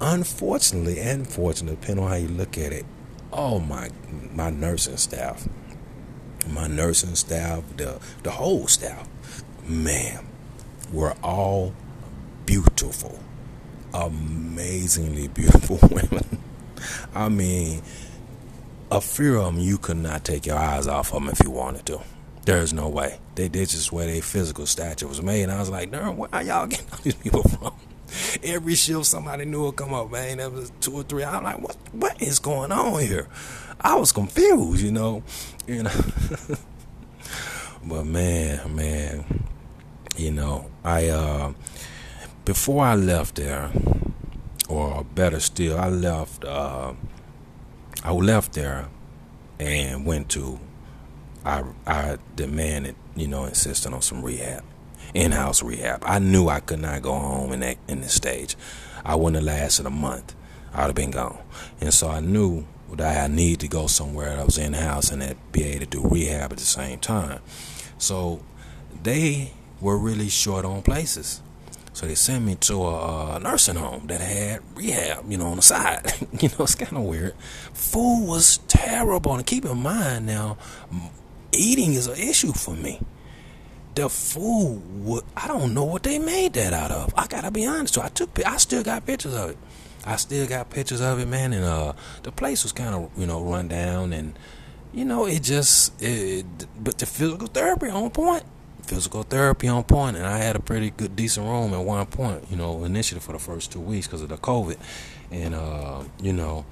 Unfortunately, 0.00 1.00
and 1.00 1.26
fortunately, 1.26 1.76
depending 1.80 2.04
on 2.04 2.10
how 2.10 2.16
you 2.16 2.28
look 2.28 2.56
at 2.56 2.72
it, 2.72 2.86
oh 3.32 3.58
my, 3.58 3.90
my 4.32 4.50
nursing 4.50 4.96
staff, 4.96 5.48
my 6.48 6.66
nursing 6.66 7.14
staff, 7.14 7.62
the 7.76 8.00
the 8.22 8.30
whole 8.30 8.66
staff, 8.66 9.08
man, 9.66 10.26
were 10.92 11.14
all 11.22 11.74
beautiful, 12.46 13.18
amazingly 13.94 15.28
beautiful 15.28 15.78
women. 15.90 16.42
I 17.14 17.28
mean, 17.28 17.82
a 18.90 19.00
few 19.00 19.38
of 19.40 19.54
them 19.54 19.62
you 19.62 19.78
could 19.78 19.96
not 19.96 20.24
take 20.24 20.46
your 20.46 20.56
eyes 20.58 20.86
off 20.86 21.12
of 21.12 21.22
them 21.22 21.28
if 21.30 21.40
you 21.44 21.50
wanted 21.50 21.86
to. 21.86 22.00
There's 22.44 22.72
no 22.72 22.88
way. 22.88 23.18
They 23.34 23.48
did 23.48 23.68
just 23.68 23.92
where 23.92 24.06
their 24.06 24.22
physical 24.22 24.64
stature 24.64 25.06
was 25.06 25.20
made. 25.20 25.42
And 25.42 25.52
I 25.52 25.60
was 25.60 25.68
like, 25.68 25.90
darn, 25.90 26.16
where 26.16 26.30
are 26.32 26.42
y'all 26.42 26.66
getting 26.66 26.86
all 26.92 26.98
these 27.02 27.14
people 27.14 27.42
from? 27.42 27.74
Every 28.42 28.74
shift 28.74 29.04
somebody 29.04 29.44
knew 29.44 29.64
would 29.64 29.76
come 29.76 29.92
up, 29.92 30.10
man. 30.10 30.38
That 30.38 30.52
was 30.52 30.72
two 30.80 30.94
or 30.94 31.02
three. 31.02 31.24
I'm 31.24 31.44
like, 31.44 31.58
what 31.60 31.76
what 31.92 32.22
is 32.22 32.38
going 32.38 32.72
on 32.72 33.00
here? 33.02 33.28
I 33.80 33.96
was 33.96 34.12
confused, 34.12 34.82
you 34.82 34.92
know. 34.92 35.22
You 35.68 35.82
know. 35.82 35.90
but 37.84 38.06
man, 38.06 38.74
man, 38.74 39.44
you 40.16 40.30
know, 40.32 40.64
I 40.82 41.08
uh 41.08 41.52
before 42.48 42.82
I 42.82 42.94
left 42.94 43.34
there, 43.34 43.70
or 44.70 45.04
better 45.14 45.38
still, 45.38 45.78
I 45.78 45.90
left. 45.90 46.46
Uh, 46.46 46.94
I 48.02 48.12
left 48.12 48.54
there 48.54 48.88
and 49.58 50.06
went 50.06 50.30
to. 50.30 50.58
I 51.44 51.62
I 51.86 52.16
demanded, 52.36 52.96
you 53.14 53.28
know, 53.28 53.44
insisted 53.44 53.92
on 53.92 54.00
some 54.00 54.22
rehab, 54.22 54.64
in-house 55.12 55.62
rehab. 55.62 56.02
I 56.06 56.20
knew 56.20 56.48
I 56.48 56.60
could 56.60 56.80
not 56.80 57.02
go 57.02 57.12
home 57.12 57.52
in 57.52 57.60
that 57.60 57.76
in 57.86 58.00
this 58.00 58.14
stage. 58.14 58.56
I 59.04 59.14
wouldn't 59.14 59.36
have 59.36 59.44
lasted 59.44 59.84
a 59.84 59.90
month. 59.90 60.34
I'd 60.72 60.86
have 60.86 60.94
been 60.94 61.10
gone, 61.10 61.42
and 61.82 61.92
so 61.92 62.08
I 62.08 62.20
knew 62.20 62.66
that 62.94 63.24
I 63.24 63.28
need 63.28 63.60
to 63.60 63.68
go 63.68 63.88
somewhere 63.88 64.34
that 64.36 64.46
was 64.46 64.56
in-house 64.56 65.10
and 65.10 65.20
that 65.20 65.36
be 65.52 65.64
able 65.64 65.80
to 65.80 65.86
do 65.86 66.08
rehab 66.08 66.52
at 66.52 66.58
the 66.58 66.64
same 66.64 66.98
time. 66.98 67.40
So 67.98 68.40
they 69.02 69.52
were 69.82 69.98
really 69.98 70.30
short 70.30 70.64
on 70.64 70.80
places. 70.80 71.42
So 71.98 72.06
they 72.06 72.14
sent 72.14 72.44
me 72.44 72.54
to 72.54 72.86
a, 72.86 73.40
nursing 73.40 73.74
home 73.74 74.06
that 74.06 74.20
had 74.20 74.60
rehab, 74.76 75.28
you 75.28 75.36
know, 75.36 75.46
on 75.46 75.56
the 75.56 75.62
side. 75.62 76.12
you 76.40 76.48
know, 76.50 76.58
it's 76.60 76.76
kind 76.76 76.96
of 76.96 77.02
weird. 77.02 77.34
Food 77.74 78.24
was 78.24 78.58
terrible. 78.68 79.34
And 79.34 79.44
keep 79.44 79.64
in 79.64 79.78
mind 79.78 80.24
now, 80.24 80.58
eating 81.50 81.94
is 81.94 82.06
an 82.06 82.16
issue 82.16 82.52
for 82.52 82.76
me. 82.76 83.00
The 83.96 84.08
food, 84.08 85.24
I 85.36 85.48
don't 85.48 85.74
know 85.74 85.82
what 85.82 86.04
they 86.04 86.20
made 86.20 86.52
that 86.52 86.72
out 86.72 86.92
of. 86.92 87.12
I 87.16 87.26
gotta 87.26 87.50
be 87.50 87.66
honest. 87.66 87.94
So 87.94 88.02
I 88.02 88.10
took, 88.10 88.30
I 88.46 88.58
still 88.58 88.84
got 88.84 89.04
pictures 89.04 89.34
of 89.34 89.50
it. 89.50 89.58
I 90.06 90.14
still 90.14 90.46
got 90.46 90.70
pictures 90.70 91.00
of 91.00 91.18
it, 91.18 91.26
man. 91.26 91.52
And 91.52 91.64
uh, 91.64 91.94
the 92.22 92.30
place 92.30 92.62
was 92.62 92.70
kind 92.70 92.94
of, 92.94 93.10
you 93.18 93.26
know, 93.26 93.42
run 93.42 93.66
down, 93.66 94.12
and 94.12 94.38
you 94.92 95.04
know, 95.04 95.26
it 95.26 95.42
just, 95.42 96.00
it, 96.00 96.46
but 96.80 96.98
the 96.98 97.06
physical 97.06 97.48
therapy 97.48 97.88
on 97.88 98.10
point 98.10 98.44
physical 98.88 99.22
therapy 99.22 99.68
on 99.68 99.84
point, 99.84 100.16
and 100.16 100.26
I 100.26 100.38
had 100.38 100.56
a 100.56 100.60
pretty 100.60 100.90
good, 100.90 101.14
decent 101.14 101.46
room 101.46 101.74
at 101.74 101.84
one 101.84 102.06
point, 102.06 102.46
you 102.50 102.56
know, 102.56 102.84
initially 102.84 103.20
for 103.20 103.32
the 103.32 103.38
first 103.38 103.70
two 103.70 103.80
weeks 103.80 104.06
because 104.06 104.22
of 104.22 104.30
the 104.30 104.38
COVID, 104.38 104.78
and 105.30 105.54
uh, 105.54 106.02
you 106.20 106.32
know, 106.32 106.64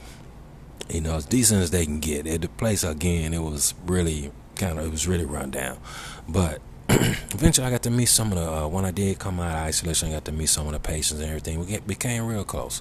you 0.89 1.03
know, 1.03 1.17
as 1.17 1.27
decent 1.27 1.63
as 1.63 1.71
they 1.71 1.85
can 1.85 2.01
get. 2.01 2.27
At 2.27 2.41
the 2.41 2.49
place 2.49 2.83
again, 2.85 3.35
it 3.35 3.43
was 3.43 3.75
really 3.85 4.33
kind 4.57 4.79
of, 4.79 4.87
it 4.87 4.91
was 4.91 5.07
really 5.07 5.27
run 5.27 5.51
down, 5.51 5.79
but 6.27 6.61
eventually 6.89 7.67
I 7.67 7.71
got 7.71 7.83
to 7.83 7.91
meet 7.91 8.07
some 8.07 8.33
of 8.33 8.39
the 8.39 8.51
uh, 8.51 8.67
when 8.67 8.85
I 8.85 8.93
did 8.93 9.19
come 9.19 9.39
out 9.39 9.55
of 9.55 9.63
isolation, 9.65 10.09
I 10.09 10.13
got 10.13 10.25
to 10.25 10.33
meet 10.33 10.49
some 10.49 10.67
of 10.67 10.73
the 10.73 10.81
patients 10.81 11.21
and 11.21 11.29
everything. 11.29 11.61
We 11.61 11.67
get, 11.67 11.87
became 11.87 12.25
real 12.27 12.45
close, 12.45 12.81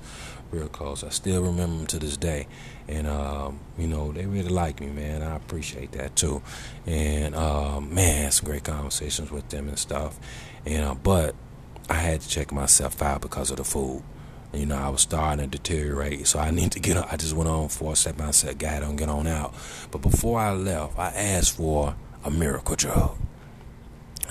real 0.55 0.67
close. 0.67 1.03
I 1.03 1.09
still 1.09 1.43
remember 1.43 1.77
them 1.77 1.85
to 1.87 1.99
this 1.99 2.17
day, 2.17 2.47
and 2.87 3.07
um, 3.07 3.59
you 3.77 3.87
know 3.87 4.11
they 4.11 4.25
really 4.25 4.49
like 4.49 4.79
me, 4.79 4.87
man. 4.87 5.21
I 5.21 5.35
appreciate 5.35 5.91
that 5.93 6.15
too, 6.15 6.41
and 6.85 7.35
um, 7.35 7.93
man, 7.93 8.31
some 8.31 8.45
great 8.45 8.63
conversations 8.63 9.31
with 9.31 9.49
them 9.49 9.67
and 9.67 9.77
stuff. 9.77 10.17
And 10.65 10.85
uh, 10.85 10.95
but 10.95 11.35
I 11.89 11.95
had 11.95 12.21
to 12.21 12.29
check 12.29 12.51
myself 12.51 13.01
out 13.01 13.21
because 13.21 13.51
of 13.51 13.57
the 13.57 13.63
food. 13.63 14.03
You 14.53 14.65
know, 14.65 14.77
I 14.77 14.89
was 14.89 15.01
starting 15.01 15.49
to 15.49 15.57
deteriorate, 15.57 16.27
so 16.27 16.39
I 16.39 16.51
need 16.59 16.71
to 16.73 16.79
get. 16.79 16.97
I 16.97 17.17
just 17.17 17.35
went 17.35 17.49
on 17.49 17.69
for 17.69 17.93
a 17.93 17.95
step. 17.95 18.19
I 18.21 18.31
said, 18.31 18.57
"God, 18.57 18.81
don't 18.81 18.95
get 18.95 19.09
on 19.09 19.27
out." 19.27 19.53
But 19.91 20.01
before 20.01 20.39
I 20.39 20.53
left, 20.53 20.97
I 20.97 21.07
asked 21.07 21.57
for 21.57 21.95
a 22.23 22.31
miracle 22.31 22.75
drug. 22.75 23.17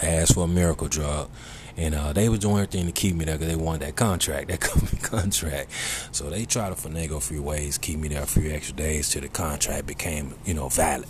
I 0.03 0.07
asked 0.07 0.35
for 0.35 0.45
a 0.45 0.49
miracle 0.49 0.89
drug, 0.89 1.31
and 1.77 1.95
uh, 1.95 2.13
they 2.13 2.29
were 2.29 2.37
doing 2.37 2.57
everything 2.57 2.87
to 2.87 2.93
keep 2.93 3.17
me 3.17 3.25
there 3.25 3.37
because 3.37 3.55
they 3.55 3.61
wanted 3.61 3.83
that 3.83 3.97
contract, 3.97 4.49
that 4.49 4.61
company 4.61 5.01
contract. 5.01 5.71
So 6.13 6.31
they 6.31 6.45
tried 6.45 6.75
to 6.77 6.89
finagle 6.89 7.17
a 7.17 7.21
few 7.21 7.43
ways, 7.43 7.79
keep 7.79 7.99
me 7.99 8.09
there 8.09 8.23
a 8.23 8.27
few 8.27 8.51
extra 8.51 8.77
days 8.77 9.11
till 9.11 9.23
the 9.23 9.29
contract 9.29 9.87
became, 9.87 10.35
you 10.45 10.55
know, 10.55 10.69
valid. 10.69 11.09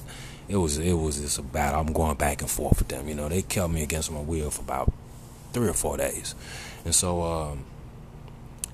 It 0.48 0.56
was 0.56 0.78
it 0.78 0.92
was 0.92 1.20
just 1.20 1.38
a 1.38 1.42
battle. 1.42 1.80
I'm 1.80 1.92
going 1.92 2.16
back 2.16 2.42
and 2.42 2.50
forth 2.50 2.78
with 2.78 2.88
them. 2.88 3.08
You 3.08 3.14
know, 3.14 3.28
they 3.28 3.42
kept 3.42 3.72
me 3.72 3.82
against 3.82 4.12
my 4.12 4.20
will 4.20 4.50
for 4.50 4.62
about 4.62 4.92
three 5.52 5.68
or 5.68 5.72
four 5.74 5.96
days, 5.96 6.34
and 6.84 6.94
so 6.94 7.22
um, 7.22 7.64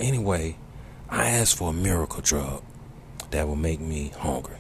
anyway, 0.00 0.56
I 1.08 1.30
asked 1.30 1.56
for 1.56 1.70
a 1.70 1.72
miracle 1.72 2.22
drug 2.22 2.62
that 3.30 3.46
would 3.46 3.58
make 3.58 3.80
me 3.80 4.12
hungry. 4.18 4.56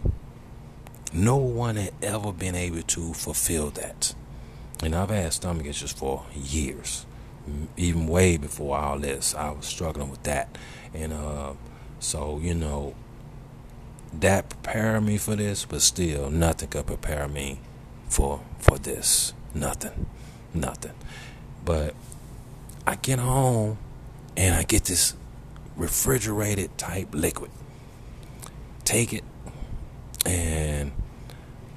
No 1.12 1.36
one 1.36 1.76
had 1.76 1.92
ever 2.02 2.32
been 2.32 2.54
able 2.54 2.82
to 2.82 3.14
fulfill 3.14 3.70
that. 3.70 4.14
And 4.82 4.94
I've 4.94 5.10
had 5.10 5.32
stomach 5.32 5.66
issues 5.66 5.92
for 5.92 6.24
years, 6.34 7.04
even 7.76 8.06
way 8.06 8.36
before 8.36 8.76
all 8.76 8.98
this. 8.98 9.34
I 9.34 9.50
was 9.50 9.66
struggling 9.66 10.10
with 10.10 10.22
that, 10.24 10.56
and 10.94 11.12
uh, 11.12 11.52
so 11.98 12.38
you 12.38 12.54
know, 12.54 12.94
that 14.12 14.48
prepared 14.48 15.04
me 15.04 15.18
for 15.18 15.36
this, 15.36 15.64
but 15.64 15.82
still, 15.82 16.30
nothing 16.30 16.68
could 16.68 16.86
prepare 16.86 17.28
me 17.28 17.60
for 18.08 18.40
for 18.58 18.78
this. 18.78 19.32
Nothing, 19.54 20.06
nothing. 20.54 20.92
But 21.64 21.94
I 22.86 22.96
get 22.96 23.18
home, 23.18 23.78
and 24.36 24.54
I 24.54 24.62
get 24.62 24.84
this 24.84 25.14
refrigerated 25.76 26.76
type 26.78 27.08
liquid. 27.12 27.50
Take 28.84 29.12
it, 29.12 29.24
and 30.26 30.92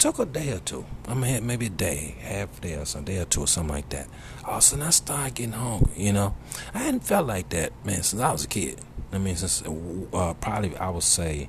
took 0.03 0.19
a 0.19 0.25
day 0.25 0.51
or 0.51 0.59
two. 0.59 0.85
I 1.07 1.13
mean, 1.13 1.47
maybe 1.47 1.67
a 1.67 1.69
day, 1.69 2.15
half 2.19 2.57
a 2.57 2.61
day 2.61 2.73
or 2.75 2.83
some 2.83 3.05
day 3.05 3.19
or 3.19 3.25
two 3.25 3.39
or 3.43 3.47
something 3.47 3.73
like 3.73 3.87
that. 3.91 4.09
All 4.43 4.55
of 4.55 4.57
a 4.57 4.61
sudden, 4.61 4.85
I 4.85 4.89
started 4.89 5.35
getting 5.35 5.53
hungry. 5.53 5.93
You 5.95 6.11
know, 6.11 6.35
I 6.73 6.79
hadn't 6.79 7.05
felt 7.05 7.25
like 7.25 7.47
that, 7.51 7.71
man, 7.85 8.03
since 8.03 8.21
I 8.21 8.29
was 8.33 8.43
a 8.43 8.49
kid. 8.49 8.81
I 9.13 9.17
mean, 9.17 9.37
since 9.37 9.63
uh, 9.63 10.33
probably 10.41 10.75
I 10.75 10.89
would 10.89 11.03
say 11.03 11.47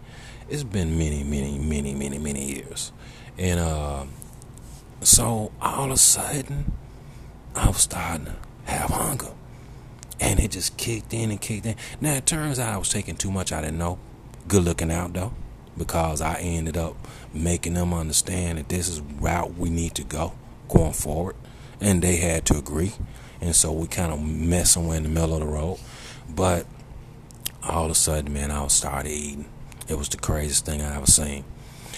it's 0.49 0.63
been 0.63 0.97
many, 0.97 1.25
many, 1.25 1.59
many, 1.59 1.97
many, 1.97 2.19
many 2.19 2.45
years. 2.45 2.93
And 3.37 3.59
uh, 3.59 4.05
so 5.01 5.51
all 5.61 5.87
of 5.87 5.91
a 5.91 5.97
sudden, 5.97 6.75
I 7.57 7.67
was 7.67 7.79
starting 7.79 8.27
to 8.27 8.37
have 8.71 8.91
hunger. 8.91 9.33
And 10.21 10.39
it 10.39 10.53
just 10.53 10.77
kicked 10.77 11.13
in 11.13 11.33
and 11.33 11.41
kicked 11.41 11.67
in. 11.67 11.75
Now 12.01 12.13
it 12.15 12.25
turns 12.25 12.61
out 12.61 12.73
I 12.73 12.77
was 12.77 12.89
taking 12.89 13.17
too 13.17 13.33
much. 13.33 13.51
I 13.51 13.63
didn't 13.63 13.79
know. 13.79 13.99
Good 14.47 14.63
looking 14.63 14.93
out 14.93 15.13
though, 15.13 15.33
because 15.77 16.21
I 16.21 16.35
ended 16.41 16.77
up 16.77 16.97
making 17.33 17.75
them 17.75 17.93
understand 17.93 18.59
that 18.59 18.69
this 18.69 18.89
is 18.89 19.01
route 19.01 19.55
we 19.57 19.71
need 19.71 19.95
to 19.97 20.05
go 20.05 20.33
going 20.69 20.93
forward, 20.93 21.37
and 21.81 22.03
they 22.03 22.17
had 22.17 22.47
to 22.47 22.59
agree. 22.59 22.93
And 23.41 23.55
so 23.55 23.73
we 23.73 23.87
kind 23.87 24.13
of 24.13 24.23
met 24.23 24.67
somewhere 24.67 24.97
in 24.97 25.03
the 25.03 25.09
middle 25.09 25.35
of 25.35 25.41
the 25.41 25.47
road. 25.47 25.79
But 26.29 26.67
all 27.63 27.87
of 27.87 27.91
a 27.91 27.95
sudden, 27.95 28.33
man, 28.33 28.51
I 28.51 28.63
was 28.63 28.73
started 28.73 29.11
eating. 29.11 29.47
It 29.89 29.99
was 29.99 30.09
the 30.09 30.17
craziest 30.17 30.65
thing 30.65 30.81
I 30.81 30.97
ever 30.97 31.07
seen. 31.07 31.45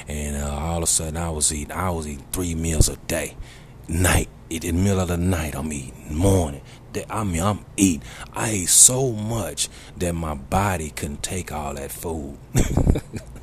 And 0.08 0.36
uh, 0.36 0.50
all 0.50 0.78
of 0.78 0.82
a 0.84 0.86
sudden, 0.86 1.16
I 1.16 1.30
was 1.30 1.52
eating. 1.52 1.72
I 1.72 1.90
was 1.90 2.06
eating 2.08 2.26
three 2.32 2.54
meals 2.54 2.88
a 2.88 2.96
day, 2.96 3.36
night. 3.88 4.28
In 4.48 4.60
the 4.60 4.72
middle 4.72 5.00
of 5.00 5.08
the 5.08 5.16
night, 5.16 5.56
I'm 5.56 5.72
eating. 5.72 6.06
Morning, 6.08 6.62
I 7.10 7.24
mean, 7.24 7.42
I'm 7.42 7.64
eating. 7.76 8.02
I 8.32 8.50
ate 8.50 8.68
so 8.68 9.12
much 9.12 9.68
that 9.96 10.14
my 10.14 10.34
body 10.34 10.90
couldn't 10.90 11.22
take 11.22 11.52
all 11.52 11.74
that 11.74 11.90
food. 11.90 12.38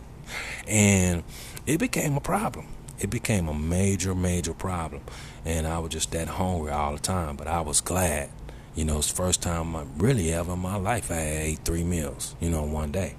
and 0.67 1.23
it 1.65 1.79
became 1.79 2.15
a 2.15 2.21
problem. 2.21 2.67
It 2.99 3.09
became 3.09 3.47
a 3.47 3.53
major, 3.53 4.15
major 4.15 4.53
problem. 4.53 5.03
And 5.45 5.67
I 5.67 5.79
was 5.79 5.91
just 5.91 6.11
that 6.11 6.27
hungry 6.27 6.71
all 6.71 6.93
the 6.93 6.99
time. 6.99 7.35
But 7.35 7.47
I 7.47 7.61
was 7.61 7.81
glad. 7.81 8.29
You 8.75 8.85
know, 8.85 8.99
it's 8.99 9.09
the 9.09 9.15
first 9.15 9.41
time 9.41 9.75
I 9.75 9.85
really 9.97 10.33
ever 10.33 10.53
in 10.53 10.59
my 10.59 10.77
life 10.77 11.11
I 11.11 11.19
ate 11.19 11.59
three 11.59 11.83
meals, 11.83 12.35
you 12.39 12.49
know, 12.49 12.63
one 12.63 12.91
day. 12.91 13.15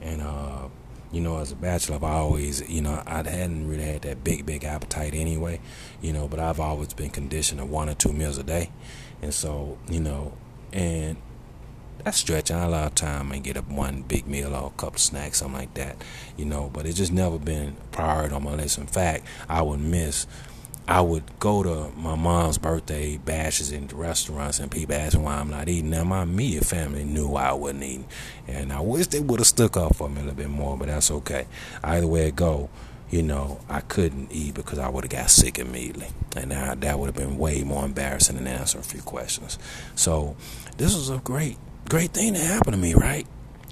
And, 0.00 0.22
uh, 0.22 0.68
you 1.12 1.20
know, 1.20 1.38
as 1.38 1.52
a 1.52 1.56
bachelor, 1.56 1.96
I've 1.96 2.04
always, 2.04 2.68
you 2.68 2.82
know, 2.82 3.02
I 3.06 3.16
hadn't 3.18 3.68
really 3.68 3.84
had 3.84 4.02
that 4.02 4.24
big, 4.24 4.44
big 4.44 4.64
appetite 4.64 5.14
anyway, 5.14 5.60
you 6.00 6.12
know, 6.12 6.26
but 6.26 6.40
I've 6.40 6.58
always 6.58 6.92
been 6.92 7.10
conditioned 7.10 7.60
to 7.60 7.66
one 7.66 7.88
or 7.88 7.94
two 7.94 8.12
meals 8.12 8.38
a 8.38 8.42
day. 8.42 8.70
And 9.22 9.32
so, 9.32 9.78
you 9.88 10.00
know, 10.00 10.34
and 10.72 11.16
that's 12.06 12.18
stretching. 12.18 12.54
I 12.54 12.86
of 12.86 12.94
time 12.94 13.32
and 13.32 13.42
get 13.42 13.56
up 13.56 13.68
one 13.68 14.02
big 14.02 14.28
meal 14.28 14.54
or 14.54 14.68
a 14.68 14.80
couple 14.80 14.98
snacks, 14.98 15.38
something 15.38 15.58
like 15.58 15.74
that, 15.74 15.96
you 16.36 16.44
know, 16.44 16.70
but 16.72 16.86
it's 16.86 16.96
just 16.96 17.12
never 17.12 17.36
been 17.36 17.76
priority 17.90 18.32
on 18.32 18.44
my 18.44 18.54
list. 18.54 18.78
In 18.78 18.86
fact, 18.86 19.26
I 19.48 19.62
would 19.62 19.80
miss 19.80 20.28
I 20.86 21.00
would 21.00 21.24
go 21.40 21.64
to 21.64 21.90
my 21.96 22.14
mom's 22.14 22.58
birthday 22.58 23.16
bashes 23.16 23.72
in 23.72 23.88
restaurants 23.88 24.60
and 24.60 24.70
people 24.70 24.94
asking 24.94 25.24
why 25.24 25.34
I'm 25.34 25.50
not 25.50 25.68
eating. 25.68 25.90
Now 25.90 26.04
my 26.04 26.22
immediate 26.22 26.64
family 26.64 27.02
knew 27.02 27.34
I 27.34 27.54
wasn't 27.54 27.82
eating, 27.82 28.06
and 28.46 28.72
I 28.72 28.78
wish 28.78 29.08
they 29.08 29.18
would 29.18 29.40
have 29.40 29.48
stuck 29.48 29.76
up 29.76 29.96
for 29.96 30.08
me 30.08 30.18
a 30.18 30.26
little 30.26 30.36
bit 30.36 30.48
more, 30.48 30.78
but 30.78 30.86
that's 30.86 31.10
okay. 31.10 31.48
Either 31.82 32.06
way 32.06 32.28
it 32.28 32.36
go, 32.36 32.70
you 33.10 33.24
know, 33.24 33.58
I 33.68 33.80
couldn't 33.80 34.30
eat 34.30 34.54
because 34.54 34.78
I 34.78 34.88
would 34.88 35.02
have 35.02 35.10
got 35.10 35.28
sick 35.28 35.58
immediately, 35.58 36.06
and 36.36 36.52
I, 36.52 36.76
that 36.76 37.00
would 37.00 37.06
have 37.06 37.16
been 37.16 37.36
way 37.36 37.64
more 37.64 37.84
embarrassing 37.84 38.36
than 38.36 38.46
answering 38.46 38.84
a 38.84 38.86
few 38.86 39.02
questions. 39.02 39.58
So 39.96 40.36
this 40.76 40.94
was 40.94 41.10
a 41.10 41.18
great, 41.18 41.56
great 41.88 42.12
thing 42.12 42.34
that 42.34 42.42
happened 42.42 42.74
to 42.74 42.80
me, 42.80 42.94
right? 42.94 43.26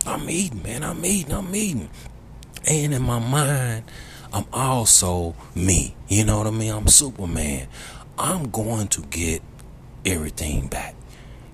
I'm 0.06 0.28
eating, 0.28 0.62
man. 0.62 0.82
I'm 0.82 1.04
eating. 1.04 1.32
I'm 1.32 1.54
eating, 1.54 1.90
and 2.68 2.94
in 2.94 3.02
my 3.02 3.18
mind. 3.18 3.84
I'm 4.34 4.46
also 4.52 5.36
me. 5.54 5.94
You 6.08 6.24
know 6.24 6.38
what 6.38 6.48
I 6.48 6.50
mean? 6.50 6.72
I'm 6.72 6.88
Superman. 6.88 7.68
I'm 8.18 8.50
going 8.50 8.88
to 8.88 9.02
get 9.02 9.42
everything 10.04 10.66
back. 10.66 10.96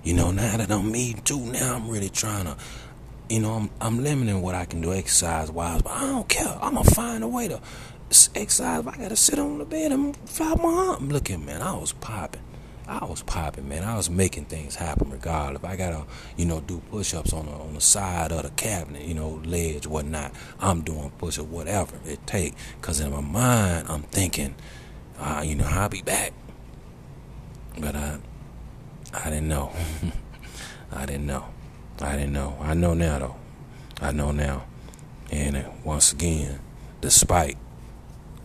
You 0.03 0.15
know, 0.15 0.31
now 0.31 0.57
that 0.57 0.71
I'm 0.71 0.91
me 0.91 1.13
too, 1.23 1.39
now 1.39 1.75
I'm 1.75 1.87
really 1.87 2.09
trying 2.09 2.45
to, 2.45 2.57
you 3.29 3.39
know, 3.39 3.51
I'm, 3.51 3.69
I'm 3.79 4.03
limiting 4.03 4.41
what 4.41 4.55
I 4.55 4.65
can 4.65 4.81
do 4.81 4.93
exercise 4.93 5.51
wise, 5.51 5.83
but 5.83 5.91
I 5.91 6.07
don't 6.07 6.27
care. 6.27 6.57
I'm 6.59 6.73
going 6.73 6.87
to 6.87 6.95
find 6.95 7.23
a 7.23 7.27
way 7.27 7.49
to 7.49 7.61
exercise. 8.33 8.79
If 8.79 8.87
I 8.87 8.97
got 8.97 9.09
to 9.09 9.15
sit 9.15 9.37
on 9.37 9.59
the 9.59 9.65
bed 9.65 9.91
and 9.91 10.17
flop 10.27 10.57
my 10.57 10.69
arm. 10.69 11.09
Look 11.09 11.29
at 11.29 11.39
man, 11.39 11.61
I 11.61 11.75
was 11.75 11.93
popping. 11.93 12.41
I 12.91 13.05
was 13.05 13.23
popping, 13.23 13.69
man. 13.69 13.85
I 13.85 13.95
was 13.95 14.09
making 14.09 14.45
things 14.45 14.75
happen 14.75 15.09
regardless. 15.09 15.63
I 15.63 15.77
gotta, 15.77 16.03
you 16.35 16.43
know, 16.43 16.59
do 16.59 16.81
push-ups 16.91 17.31
on 17.31 17.45
the 17.45 17.51
on 17.53 17.73
the 17.73 17.79
side 17.79 18.33
of 18.33 18.43
the 18.43 18.49
cabinet, 18.49 19.03
you 19.03 19.13
know, 19.13 19.41
ledge, 19.45 19.87
whatnot, 19.87 20.33
I'm 20.59 20.81
doing 20.81 21.09
push-up, 21.17 21.45
whatever 21.45 21.95
it 22.05 22.27
take. 22.27 22.53
Cause 22.81 22.99
in 22.99 23.11
my 23.11 23.21
mind, 23.21 23.87
I'm 23.87 24.01
thinking, 24.01 24.55
uh, 25.17 25.41
you 25.45 25.55
know, 25.55 25.67
I'll 25.69 25.87
be 25.87 26.01
back. 26.01 26.33
But 27.79 27.95
I, 27.95 28.19
I 29.13 29.29
didn't 29.29 29.47
know. 29.47 29.71
I 30.91 31.05
didn't 31.05 31.27
know. 31.27 31.45
I 32.01 32.17
didn't 32.17 32.33
know. 32.33 32.57
I 32.59 32.73
know 32.73 32.93
now 32.93 33.19
though. 33.19 33.35
I 34.01 34.11
know 34.11 34.31
now. 34.31 34.65
And 35.31 35.55
uh, 35.55 35.69
once 35.85 36.11
again, 36.11 36.59
despite, 36.99 37.57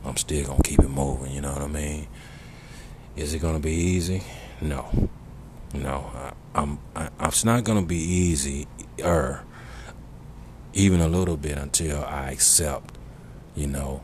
I'm 0.04 0.16
still 0.16 0.46
gonna 0.46 0.62
keep 0.62 0.78
it 0.78 0.88
moving. 0.88 1.32
You 1.32 1.40
know 1.40 1.52
what 1.52 1.62
I 1.62 1.66
mean? 1.66 2.06
Is 3.16 3.32
it 3.32 3.38
gonna 3.38 3.60
be 3.60 3.72
easy? 3.72 4.22
No, 4.60 5.08
no. 5.72 6.10
I, 6.14 6.32
I'm. 6.54 6.78
I, 6.94 7.08
it's 7.22 7.44
not 7.44 7.64
gonna 7.64 7.82
be 7.82 7.96
easy, 7.96 8.66
or 9.02 9.42
even 10.74 11.00
a 11.00 11.08
little 11.08 11.38
bit 11.38 11.56
until 11.56 12.04
I 12.04 12.30
accept, 12.30 12.96
you 13.54 13.66
know, 13.66 14.02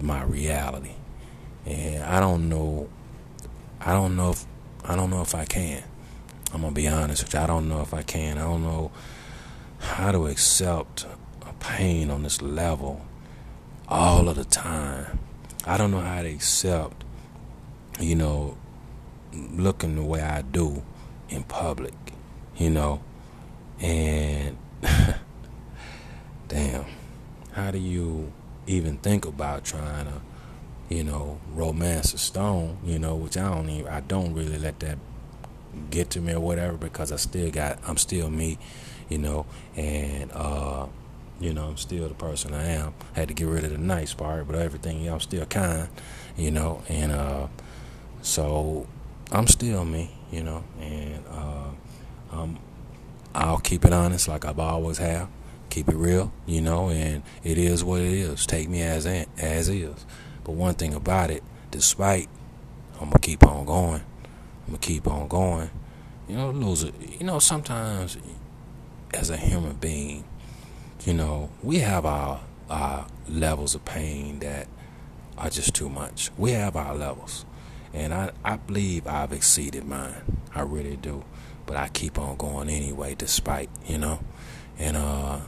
my 0.00 0.22
reality. 0.22 0.94
And 1.66 2.04
I 2.04 2.20
don't 2.20 2.48
know. 2.48 2.88
I 3.80 3.92
don't 3.92 4.16
know 4.16 4.30
if 4.30 4.46
I 4.84 4.94
don't 4.94 5.10
know 5.10 5.22
if 5.22 5.34
I 5.34 5.44
can. 5.44 5.82
I'm 6.54 6.60
gonna 6.60 6.72
be 6.72 6.86
honest 6.86 7.24
with 7.24 7.34
you. 7.34 7.40
I 7.40 7.46
don't 7.46 7.68
know 7.68 7.80
if 7.80 7.92
I 7.92 8.02
can. 8.02 8.38
I 8.38 8.42
don't 8.42 8.62
know 8.62 8.92
how 9.80 10.12
to 10.12 10.26
accept 10.28 11.04
a 11.44 11.52
pain 11.54 12.10
on 12.10 12.22
this 12.22 12.40
level 12.40 13.04
all 13.88 14.28
of 14.28 14.36
the 14.36 14.44
time. 14.44 15.18
I 15.66 15.76
don't 15.76 15.90
know 15.90 16.00
how 16.00 16.22
to 16.22 16.28
accept 16.28 17.02
you 18.02 18.14
know, 18.16 18.56
looking 19.32 19.96
the 19.96 20.02
way 20.02 20.20
I 20.20 20.42
do 20.42 20.82
in 21.28 21.44
public, 21.44 21.94
you 22.56 22.70
know, 22.70 23.00
and 23.80 24.56
damn, 26.48 26.84
how 27.52 27.70
do 27.70 27.78
you 27.78 28.32
even 28.66 28.98
think 28.98 29.24
about 29.24 29.64
trying 29.64 30.06
to, 30.06 30.20
you 30.94 31.04
know, 31.04 31.40
romance 31.54 32.12
a 32.14 32.18
stone, 32.18 32.78
you 32.84 32.98
know, 32.98 33.14
which 33.14 33.36
I 33.36 33.48
don't 33.48 33.68
even, 33.70 33.88
I 33.90 34.00
don't 34.00 34.34
really 34.34 34.58
let 34.58 34.80
that 34.80 34.98
get 35.90 36.10
to 36.10 36.20
me 36.20 36.32
or 36.32 36.40
whatever 36.40 36.76
because 36.76 37.12
I 37.12 37.16
still 37.16 37.50
got, 37.50 37.78
I'm 37.86 37.96
still 37.96 38.28
me, 38.28 38.58
you 39.08 39.18
know, 39.18 39.46
and, 39.76 40.30
uh, 40.32 40.86
you 41.40 41.52
know, 41.52 41.68
I'm 41.68 41.76
still 41.76 42.08
the 42.08 42.14
person 42.14 42.54
I 42.54 42.64
am. 42.64 42.94
I 43.16 43.20
had 43.20 43.28
to 43.28 43.34
get 43.34 43.46
rid 43.46 43.64
of 43.64 43.70
the 43.70 43.78
nice 43.78 44.14
part, 44.14 44.46
but 44.46 44.56
everything, 44.56 45.08
I'm 45.08 45.20
still 45.20 45.46
kind, 45.46 45.88
you 46.36 46.50
know, 46.50 46.82
and, 46.88 47.12
uh, 47.12 47.46
so 48.22 48.86
I'm 49.30 49.46
still 49.46 49.84
me, 49.84 50.10
you 50.30 50.42
know, 50.42 50.64
and 50.80 51.24
uh, 51.30 51.68
um, 52.32 52.58
I'll 53.34 53.58
keep 53.58 53.84
it 53.84 53.92
honest 53.92 54.28
like 54.28 54.44
I've 54.44 54.58
always 54.58 54.98
have. 54.98 55.28
Keep 55.70 55.88
it 55.88 55.96
real, 55.96 56.32
you 56.46 56.60
know, 56.60 56.90
and 56.90 57.22
it 57.42 57.56
is 57.56 57.82
what 57.82 58.00
it 58.00 58.12
is. 58.12 58.46
Take 58.46 58.68
me 58.68 58.82
as 58.82 59.06
as 59.06 59.68
is. 59.68 60.06
But 60.44 60.52
one 60.52 60.74
thing 60.74 60.92
about 60.92 61.30
it, 61.30 61.42
despite, 61.70 62.28
I'm 62.94 63.08
gonna 63.08 63.18
keep 63.20 63.42
on 63.46 63.64
going. 63.64 64.02
I'm 64.64 64.66
gonna 64.66 64.78
keep 64.78 65.06
on 65.06 65.28
going. 65.28 65.70
You 66.28 66.36
know, 66.36 66.50
lose 66.50 66.82
it. 66.82 66.94
You 67.18 67.26
know, 67.26 67.38
sometimes 67.38 68.18
as 69.14 69.30
a 69.30 69.36
human 69.36 69.76
being, 69.76 70.24
you 71.04 71.14
know, 71.14 71.50
we 71.62 71.78
have 71.78 72.04
our 72.04 72.40
our 72.68 73.06
levels 73.28 73.74
of 73.74 73.84
pain 73.84 74.38
that 74.40 74.68
are 75.38 75.50
just 75.50 75.74
too 75.74 75.88
much. 75.88 76.30
We 76.36 76.52
have 76.52 76.76
our 76.76 76.94
levels. 76.94 77.46
And 77.94 78.14
I, 78.14 78.32
I 78.44 78.56
believe 78.56 79.06
I've 79.06 79.32
exceeded 79.32 79.84
mine. 79.84 80.40
I 80.54 80.62
really 80.62 80.96
do. 80.96 81.24
But 81.66 81.76
I 81.76 81.88
keep 81.88 82.18
on 82.18 82.36
going 82.36 82.68
anyway, 82.68 83.14
despite, 83.14 83.70
you 83.86 83.98
know. 83.98 84.20
And 84.78 84.96
uh, 84.96 85.40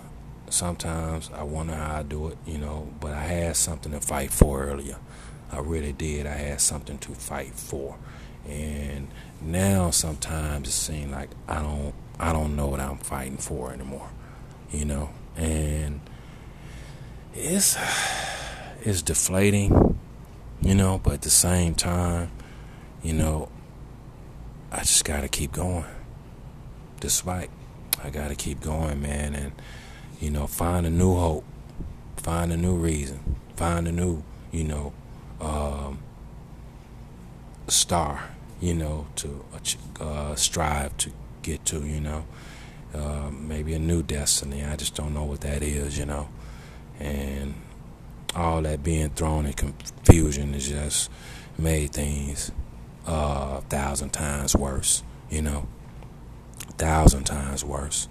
sometimes 0.51 1.31
I 1.35 1.43
wonder 1.43 1.75
how 1.75 1.97
I 1.99 2.03
do 2.03 2.29
it, 2.29 2.39
you 2.47 2.59
know. 2.59 2.93
But 3.01 3.13
I 3.13 3.23
had 3.23 3.57
something 3.57 3.93
to 3.93 4.01
fight 4.01 4.31
for 4.31 4.65
earlier. 4.65 4.97
I 5.51 5.61
really 5.61 5.93
did. 5.93 6.27
I 6.27 6.35
had 6.35 6.61
something 6.61 6.99
to 6.99 7.13
fight 7.13 7.55
for. 7.55 7.97
And 8.47 9.09
now 9.41 9.91
sometimes 9.91 10.69
it 10.69 10.73
seems 10.73 11.13
like 11.13 11.31
I 11.49 11.63
don't 11.63 11.95
I 12.19 12.33
don't 12.33 12.57
know 12.57 12.67
what 12.69 12.81
I'm 12.81 12.99
fighting 12.99 13.39
for 13.39 13.73
anymore. 13.73 14.11
You 14.71 14.85
know? 14.85 15.11
And 15.37 16.01
it's 17.35 17.77
it's 18.83 19.03
deflating 19.03 19.94
you 20.61 20.75
know, 20.75 21.01
but 21.03 21.15
at 21.15 21.23
the 21.23 21.31
same 21.31 21.75
time, 21.75 22.31
you 23.03 23.13
know, 23.13 23.49
I 24.73 24.79
just 24.81 25.05
got 25.05 25.21
to 25.21 25.29
keep 25.29 25.53
going. 25.53 25.85
Despite, 27.01 27.51
I 28.03 28.11
got 28.11 28.29
to 28.29 28.35
keep 28.35 28.61
going, 28.61 29.03
man, 29.03 29.35
and, 29.35 29.53
you 30.21 30.31
know, 30.31 30.47
find 30.47 30.87
a 30.87 30.91
new 30.91 31.15
hope, 31.15 31.45
find 32.17 32.53
a 32.53 32.57
new 32.57 32.75
reason, 32.75 33.37
find 33.57 33.87
a 33.87 33.93
new, 33.93 34.23
you 34.53 34.65
know, 34.65 34.93
um, 35.41 35.99
star, 37.69 38.31
you 38.61 38.75
know, 38.75 39.07
to 39.17 39.45
uh, 40.01 40.35
strive 40.35 40.97
to 40.99 41.11
get 41.43 41.65
to, 41.67 41.85
you 41.85 42.01
know. 42.01 42.25
Uh, 42.95 43.29
maybe 43.33 43.75
a 43.75 43.79
new 43.79 44.05
destiny. 44.05 44.65
I 44.65 44.77
just 44.77 44.95
don't 44.95 45.15
know 45.15 45.25
what 45.25 45.41
that 45.41 45.65
is, 45.65 45.99
you 45.99 46.07
know. 46.07 46.29
And 47.01 47.55
all 48.35 48.63
that 48.63 48.83
being 48.83 49.11
thrown 49.11 49.47
in 49.47 49.53
confusion 49.53 50.53
has 50.53 50.69
just 50.69 51.11
made 51.59 51.93
things 51.93 52.51
uh, 53.07 53.57
a 53.59 53.65
thousand 53.69 54.11
times 54.11 54.55
worse. 54.57 55.03
You 55.31 55.43
know, 55.43 55.69
a 56.69 56.73
thousand 56.73 57.25
times 57.25 57.65
worse. 57.65 58.09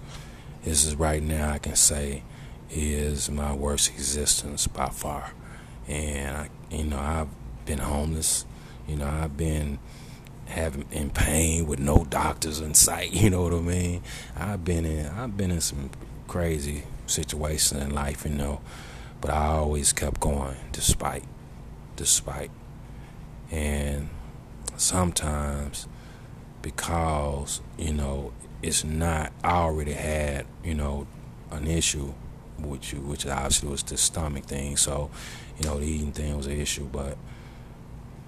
This 0.64 0.84
is 0.84 0.96
right 0.96 1.22
now. 1.22 1.50
I 1.50 1.58
can 1.58 1.76
say 1.76 2.22
is 2.70 3.30
my 3.30 3.54
worst 3.54 3.90
existence 3.90 4.66
by 4.66 4.88
far, 4.88 5.32
and 5.86 6.36
I, 6.36 6.48
you 6.70 6.84
know 6.84 6.98
I've 6.98 7.28
been 7.66 7.78
homeless. 7.78 8.46
You 8.88 8.96
know 8.96 9.06
I've 9.06 9.36
been 9.36 9.78
having 10.46 10.84
in 10.90 11.10
pain 11.10 11.66
with 11.66 11.78
no 11.78 12.04
doctors 12.04 12.60
in 12.60 12.74
sight. 12.74 13.12
You 13.24 13.30
know 13.30 13.42
what 13.42 13.54
I 13.54 13.60
mean? 13.60 14.02
I've 14.36 14.64
been 14.64 14.84
in 14.84 15.06
I've 15.06 15.36
been 15.36 15.50
in 15.50 15.60
some 15.60 15.90
crazy 16.28 16.84
situations 17.06 17.82
in 17.82 17.90
life. 17.90 18.24
You 18.24 18.32
know, 18.32 18.60
but 19.24 19.32
I 19.32 19.46
always 19.46 19.94
kept 19.94 20.20
going 20.20 20.54
despite, 20.70 21.24
despite, 21.96 22.50
and 23.50 24.10
sometimes 24.76 25.88
because 26.60 27.62
you 27.78 27.94
know 27.94 28.34
it's 28.60 28.84
not 28.84 29.32
I 29.42 29.52
already 29.52 29.94
had 29.94 30.44
you 30.62 30.74
know 30.74 31.06
an 31.50 31.66
issue 31.66 32.12
which 32.58 32.92
which 32.92 33.26
obviously 33.26 33.70
was 33.70 33.82
the 33.82 33.96
stomach 33.96 34.44
thing. 34.44 34.76
So 34.76 35.10
you 35.58 35.66
know 35.66 35.78
the 35.78 35.86
eating 35.86 36.12
thing 36.12 36.36
was 36.36 36.46
an 36.46 36.60
issue 36.60 36.84
but 36.92 37.16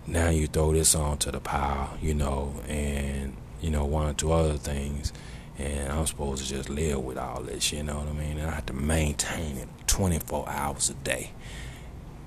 now 0.07 0.31
you 0.31 0.47
throw 0.47 0.73
this 0.73 0.95
onto 0.95 1.31
the 1.31 1.41
pile 1.41 1.99
you 2.01 2.15
know 2.15 2.55
and 2.69 3.37
you 3.61 3.69
know 3.69 3.85
one 3.85 4.09
or 4.09 4.15
two 4.15 4.33
other 4.33 4.57
things 4.57 5.13
and 5.59 5.93
I'm 5.93 6.07
supposed 6.07 6.43
to 6.43 6.49
just 6.49 6.71
live 6.71 7.01
with 7.01 7.19
all 7.19 7.43
this 7.43 7.71
you 7.71 7.83
know 7.83 7.99
what 7.99 8.09
I 8.09 8.13
mean? 8.13 8.39
And 8.39 8.51
I 8.51 8.55
have 8.55 8.65
to 8.67 8.73
maintain 8.73 9.59
it 9.59 9.69
24 9.97 10.47
hours 10.49 10.91
a 10.91 10.95
day 10.95 11.31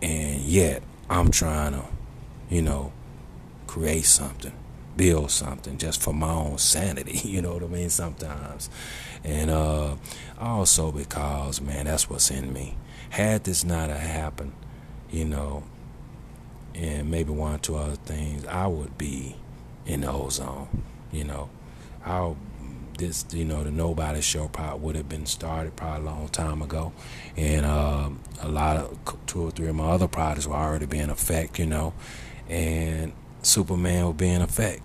and 0.01 0.41
yet 0.41 0.81
I'm 1.09 1.29
trying 1.29 1.73
to 1.73 1.85
you 2.49 2.63
know 2.63 2.91
create 3.69 4.05
something, 4.05 4.51
build 4.97 5.29
something 5.29 5.77
just 5.77 6.01
for 6.01 6.11
my 6.11 6.31
own 6.31 6.57
sanity, 6.57 7.19
you 7.23 7.39
know 7.39 7.53
what 7.53 7.63
I 7.63 7.67
mean, 7.67 7.89
sometimes. 7.91 8.67
And 9.23 9.51
uh, 9.51 9.95
also 10.39 10.91
because, 10.91 11.61
man, 11.61 11.85
that's 11.85 12.09
what's 12.09 12.31
in 12.31 12.51
me. 12.51 12.75
Had 13.11 13.43
this 13.43 13.63
not 13.63 13.91
happened, 13.91 14.53
you 15.11 15.25
know, 15.25 15.63
and 16.73 17.11
maybe 17.11 17.31
one 17.31 17.55
or 17.55 17.57
two 17.59 17.75
other 17.75 17.95
things, 17.95 18.43
I 18.47 18.65
would 18.65 18.97
be 18.97 19.35
in 19.85 20.01
the 20.01 20.11
ozone, 20.11 20.83
you 21.11 21.25
know. 21.25 21.49
I 22.03 22.33
this 22.99 23.25
you 23.31 23.45
know 23.45 23.63
the 23.63 23.71
nobody 23.71 24.21
show 24.21 24.47
probably 24.47 24.79
would 24.79 24.95
have 24.95 25.09
been 25.09 25.25
started 25.25 25.75
probably 25.75 26.07
a 26.07 26.11
long 26.11 26.27
time 26.29 26.61
ago 26.61 26.93
and 27.35 27.65
uh, 27.65 28.09
a 28.41 28.47
lot 28.47 28.77
of 28.77 29.25
two 29.25 29.41
or 29.41 29.51
three 29.51 29.67
of 29.67 29.75
my 29.75 29.89
other 29.89 30.07
projects 30.07 30.45
were 30.45 30.55
already 30.55 30.85
being 30.85 31.09
effect 31.09 31.57
you 31.57 31.65
know 31.65 31.93
and 32.49 33.13
Superman 33.41 34.07
would 34.07 34.17
be 34.17 34.29
in 34.29 34.41
effect. 34.41 34.81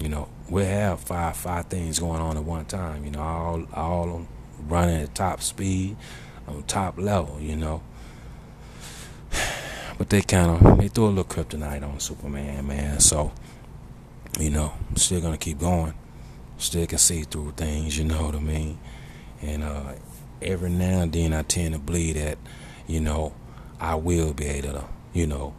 You 0.00 0.08
know, 0.08 0.28
we'll 0.48 0.66
have 0.66 1.00
five 1.00 1.36
five 1.36 1.66
things 1.66 1.98
going 1.98 2.20
on 2.20 2.36
at 2.36 2.44
one 2.44 2.64
time. 2.64 3.04
You 3.04 3.12
know, 3.12 3.20
all 3.20 3.66
all 3.72 4.26
running 4.66 5.02
at 5.02 5.14
top 5.14 5.42
speed, 5.42 5.96
on 6.48 6.62
top 6.64 6.98
level. 6.98 7.38
You 7.40 7.56
know, 7.56 7.82
but 9.98 10.08
they 10.08 10.22
kind 10.22 10.50
of 10.50 10.78
they 10.78 10.88
threw 10.88 11.06
a 11.06 11.08
little 11.08 11.24
kryptonite 11.24 11.82
on 11.82 12.00
Superman, 12.00 12.66
man. 12.66 13.00
So, 13.00 13.32
you 14.40 14.50
know, 14.50 14.72
still 14.96 15.20
gonna 15.20 15.38
keep 15.38 15.58
going. 15.58 15.94
Still 16.58 16.86
can 16.86 16.98
see 16.98 17.22
through 17.22 17.52
things. 17.52 17.98
You 17.98 18.04
know 18.04 18.26
what 18.26 18.34
I 18.34 18.40
mean? 18.40 18.78
And 19.40 19.62
uh, 19.62 19.94
every 20.40 20.70
now 20.70 21.00
and 21.00 21.12
then 21.12 21.32
I 21.32 21.42
tend 21.42 21.74
to 21.74 21.80
believe 21.80 22.14
that, 22.14 22.38
you 22.86 23.00
know, 23.00 23.34
I 23.80 23.96
will 23.96 24.32
be 24.32 24.46
able 24.46 24.72
to, 24.72 24.84
you 25.12 25.26
know, 25.26 25.54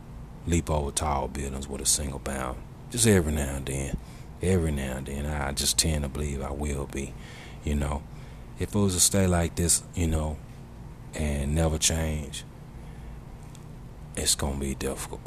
leap 0.48 0.70
over 0.70 0.92
tall 0.92 1.28
buildings 1.28 1.68
with 1.68 1.82
a 1.82 1.86
single 1.86 2.20
bound. 2.20 2.58
Just 2.90 3.08
every 3.08 3.34
now 3.34 3.56
and 3.56 3.66
then. 3.66 3.98
Every 4.42 4.72
now 4.72 4.98
and 4.98 5.08
then. 5.08 5.26
I 5.26 5.52
just 5.52 5.78
tend 5.78 6.04
to 6.04 6.10
believe 6.10 6.42
I 6.42 6.52
will 6.52 6.86
be. 6.86 7.14
You 7.64 7.76
know, 7.76 8.04
if 8.60 8.76
it 8.76 8.80
was 8.80 8.94
to 8.94 9.00
stay 9.00 9.28
like 9.28 9.56
this, 9.56 9.84
you 9.96 10.08
know, 10.08 10.38
and 11.14 11.56
never 11.56 11.78
change, 11.78 12.44
it's 14.16 14.36
going 14.36 14.56
to 14.56 14.60
be 14.60 14.76
difficult. 14.76 15.22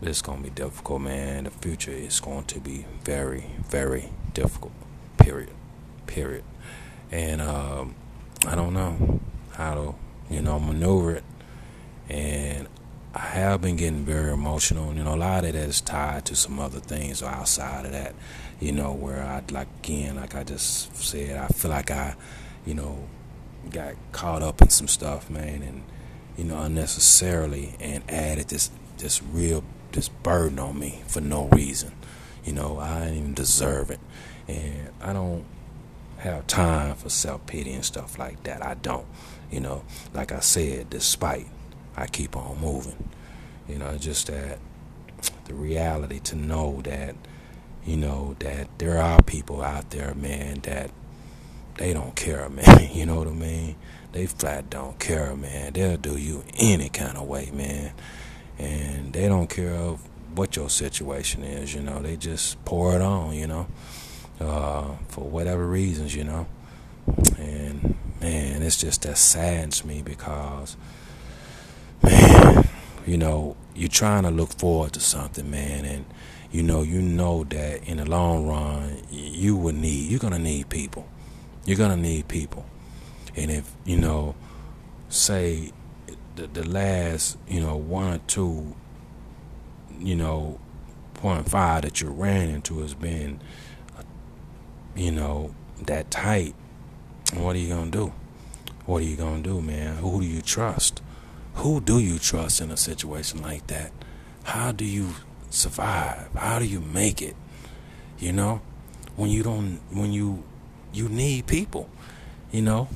It's 0.00 0.22
going 0.22 0.38
to 0.38 0.44
be 0.44 0.50
difficult, 0.50 1.02
man. 1.02 1.44
The 1.44 1.50
future 1.50 1.92
is 1.92 2.18
going 2.18 2.44
to 2.44 2.60
be 2.60 2.86
very, 3.04 3.44
very 3.68 4.10
difficult. 4.34 4.72
Period. 5.22 5.50
Period. 6.06 6.44
And 7.10 7.40
um, 7.40 7.94
I 8.46 8.54
don't 8.54 8.74
know 8.74 9.20
how 9.52 9.74
to, 9.74 9.94
you 10.34 10.42
know, 10.42 10.58
maneuver 10.58 11.16
it. 11.16 11.24
And 12.08 12.68
I 13.14 13.20
have 13.20 13.60
been 13.60 13.76
getting 13.76 14.04
very 14.04 14.32
emotional. 14.32 14.94
You 14.94 15.04
know, 15.04 15.14
a 15.14 15.16
lot 15.16 15.44
of 15.44 15.52
that 15.52 15.68
is 15.68 15.80
tied 15.80 16.24
to 16.26 16.36
some 16.36 16.58
other 16.58 16.80
things 16.80 17.22
outside 17.22 17.84
of 17.84 17.92
that. 17.92 18.14
You 18.58 18.72
know, 18.72 18.92
where 18.92 19.22
I 19.22 19.42
like 19.50 19.68
again, 19.82 20.16
like 20.16 20.34
I 20.34 20.44
just 20.44 20.96
said, 20.96 21.36
I 21.36 21.48
feel 21.48 21.70
like 21.70 21.90
I, 21.90 22.14
you 22.64 22.74
know, 22.74 23.06
got 23.70 23.94
caught 24.12 24.42
up 24.42 24.62
in 24.62 24.70
some 24.70 24.88
stuff, 24.88 25.28
man, 25.28 25.62
and 25.62 25.82
you 26.36 26.44
know, 26.44 26.62
unnecessarily, 26.62 27.74
and 27.80 28.02
added 28.08 28.48
this 28.48 28.70
this 28.98 29.22
real 29.22 29.64
this 29.92 30.08
burden 30.08 30.58
on 30.58 30.78
me 30.78 31.02
for 31.06 31.20
no 31.20 31.48
reason. 31.48 31.92
You 32.44 32.52
know, 32.52 32.78
I 32.78 33.00
didn't 33.00 33.18
even 33.18 33.34
deserve 33.34 33.90
it, 33.90 34.00
and 34.48 34.90
I 35.00 35.12
don't 35.12 35.44
have 36.18 36.46
time 36.46 36.94
for 36.96 37.08
self 37.08 37.44
pity 37.46 37.72
and 37.72 37.84
stuff 37.84 38.18
like 38.18 38.42
that. 38.44 38.64
I 38.64 38.74
don't. 38.74 39.06
You 39.50 39.60
know, 39.60 39.84
like 40.14 40.32
I 40.32 40.40
said, 40.40 40.90
despite 40.90 41.46
I 41.96 42.06
keep 42.06 42.36
on 42.36 42.60
moving. 42.60 43.08
You 43.68 43.78
know, 43.78 43.96
just 43.98 44.28
that 44.28 44.58
the 45.44 45.54
reality 45.54 46.18
to 46.20 46.36
know 46.36 46.80
that, 46.84 47.14
you 47.84 47.96
know, 47.96 48.36
that 48.40 48.68
there 48.78 48.98
are 48.98 49.22
people 49.22 49.62
out 49.62 49.90
there, 49.90 50.14
man, 50.14 50.60
that 50.62 50.90
they 51.76 51.92
don't 51.92 52.14
care, 52.16 52.48
man. 52.50 52.90
You 52.92 53.06
know 53.06 53.16
what 53.16 53.28
I 53.28 53.32
mean? 53.32 53.76
They 54.12 54.26
flat 54.26 54.70
don't 54.70 54.98
care, 54.98 55.34
man. 55.34 55.72
They'll 55.72 55.96
do 55.96 56.16
you 56.16 56.44
any 56.58 56.88
kind 56.88 57.16
of 57.16 57.26
way, 57.26 57.50
man. 57.52 57.92
And 58.58 59.12
they 59.12 59.26
don't 59.28 59.48
care 59.48 59.74
of 59.74 60.00
what 60.34 60.56
your 60.56 60.68
situation 60.68 61.42
is, 61.42 61.74
you 61.74 61.80
know. 61.80 62.00
They 62.00 62.16
just 62.16 62.62
pour 62.64 62.94
it 62.94 63.02
on, 63.02 63.34
you 63.34 63.46
know, 63.46 63.66
uh, 64.42 64.96
for 65.08 65.24
whatever 65.28 65.66
reasons, 65.66 66.14
you 66.14 66.24
know. 66.24 66.46
And 67.38 67.96
man, 68.20 68.62
it's 68.62 68.76
just 68.76 69.02
that 69.02 69.18
saddens 69.18 69.84
me 69.84 70.02
because 70.02 70.76
man, 72.02 72.68
you 73.06 73.16
know, 73.16 73.56
you're 73.74 73.88
trying 73.88 74.22
to 74.24 74.30
look 74.30 74.50
forward 74.50 74.92
to 74.92 75.00
something, 75.00 75.50
man, 75.50 75.84
and 75.84 76.04
you 76.50 76.62
know, 76.62 76.82
you 76.82 77.00
know 77.00 77.44
that 77.44 77.82
in 77.84 77.96
the 77.96 78.04
long 78.04 78.46
run, 78.46 78.98
you 79.10 79.56
will 79.56 79.74
need, 79.74 80.10
you're 80.10 80.20
gonna 80.20 80.38
need 80.38 80.68
people. 80.68 81.08
You're 81.64 81.78
gonna 81.78 81.96
need 81.96 82.26
people, 82.28 82.66
and 83.36 83.50
if 83.50 83.70
you 83.84 83.96
know, 83.96 84.34
say, 85.08 85.72
the 86.34 86.48
the 86.48 86.68
last, 86.68 87.38
you 87.48 87.60
know, 87.60 87.76
one 87.76 88.14
or 88.14 88.18
two, 88.26 88.74
you 89.98 90.16
know, 90.16 90.58
point 91.14 91.48
five 91.48 91.82
that 91.82 92.00
you 92.00 92.08
ran 92.08 92.48
into 92.48 92.80
has 92.80 92.94
been, 92.94 93.40
you 94.94 95.10
know, 95.10 95.54
that 95.86 96.10
tight. 96.10 96.54
What 97.34 97.56
are 97.56 97.58
you 97.58 97.68
gonna 97.68 97.90
do? 97.90 98.12
What 98.86 99.02
are 99.02 99.06
you 99.06 99.16
gonna 99.16 99.42
do, 99.42 99.60
man? 99.62 99.96
Who 99.96 100.20
do 100.20 100.26
you 100.26 100.42
trust? 100.42 101.02
Who 101.54 101.80
do 101.80 101.98
you 101.98 102.18
trust 102.18 102.60
in 102.60 102.70
a 102.70 102.76
situation 102.76 103.42
like 103.42 103.66
that? 103.68 103.92
How 104.44 104.72
do 104.72 104.84
you 104.84 105.10
survive? 105.50 106.28
How 106.34 106.58
do 106.58 106.64
you 106.64 106.80
make 106.80 107.22
it? 107.22 107.36
You 108.18 108.32
know, 108.32 108.60
when 109.16 109.30
you 109.30 109.42
don't, 109.42 109.80
when 109.90 110.12
you, 110.12 110.44
you 110.92 111.08
need 111.08 111.46
people, 111.46 111.88
you 112.50 112.62
know, 112.62 112.88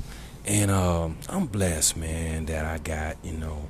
and 0.44 0.70
um, 0.70 1.18
I'm 1.28 1.46
blessed, 1.46 1.96
man, 1.96 2.46
that 2.46 2.64
I 2.64 2.78
got, 2.78 3.16
you 3.24 3.32
know, 3.32 3.68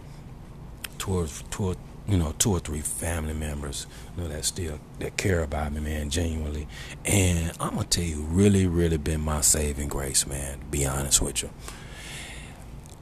towards, 0.99 1.43
toward, 1.51 1.79
you 2.09 2.17
know, 2.17 2.35
two 2.39 2.51
or 2.51 2.61
three 2.61 2.81
family 2.81 3.35
members, 3.35 3.87
you 4.17 4.23
know, 4.23 4.29
that 4.29 4.45
still 4.45 4.79
that 5.01 5.17
care 5.17 5.43
about 5.43 5.73
me, 5.73 5.81
man, 5.81 6.11
genuinely. 6.11 6.69
And 7.05 7.53
I'm 7.61 7.75
gonna 7.75 7.85
tell 7.85 8.05
you, 8.05 8.23
really, 8.23 8.67
really 8.67 8.97
been 8.97 9.21
my 9.21 9.41
saving 9.41 9.89
grace, 9.89 10.27
man. 10.27 10.61
To 10.61 10.65
be 10.67 10.87
honest 10.87 11.21
with 11.21 11.43
you 11.43 11.51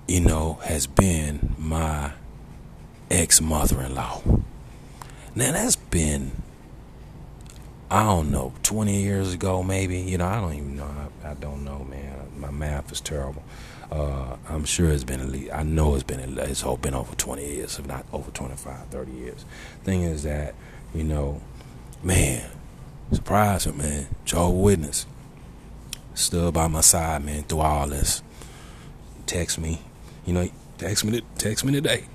you 0.07 0.21
know, 0.21 0.55
has 0.65 0.87
been 0.87 1.55
my 1.59 2.13
ex 3.11 3.41
mother 3.41 3.81
in 3.83 3.95
law. 3.95 4.23
Now, 5.35 5.53
that's 5.53 5.77
been, 5.77 6.31
I 7.91 8.05
don't 8.05 8.31
know, 8.31 8.53
20 8.63 9.03
years 9.03 9.35
ago, 9.35 9.63
maybe. 9.63 9.99
You 9.99 10.19
know, 10.19 10.27
I 10.27 10.41
don't 10.41 10.55
even 10.55 10.77
know. 10.77 11.09
I, 11.25 11.31
I 11.31 11.35
don't 11.35 11.65
know, 11.65 11.85
man. 11.91 12.29
My 12.37 12.51
math 12.51 12.93
is 12.93 13.01
terrible. 13.01 13.43
Uh, 13.95 14.37
I'm 14.49 14.65
sure 14.65 14.91
it's 14.91 15.05
been 15.05 15.21
at 15.21 15.29
least, 15.29 15.53
I 15.53 15.63
know 15.63 15.95
it's 15.95 16.03
been, 16.03 16.19
it's 16.19 16.63
been 16.63 16.95
over 16.95 17.15
20 17.15 17.47
years, 17.47 17.79
if 17.79 17.87
not 17.87 18.05
over 18.13 18.29
25, 18.33 18.89
30 18.89 19.13
years. 19.13 19.45
Thing 19.85 20.03
is 20.03 20.25
that, 20.25 20.57
you 20.93 21.05
know, 21.05 21.41
man, 22.03 22.51
surprise 23.13 23.63
surprising, 23.63 23.79
man. 23.79 24.09
Joe 24.25 24.51
Witness 24.51 25.07
stood 26.15 26.55
by 26.55 26.67
my 26.67 26.81
side, 26.81 27.25
man, 27.25 27.45
through 27.45 27.61
all 27.61 27.87
this. 27.87 28.21
Text 29.27 29.61
me, 29.61 29.81
you 30.27 30.33
know, 30.33 30.49
text 30.77 31.05
me, 31.05 31.23
text 31.39 31.65
me 31.65 31.73
today. 31.73 32.07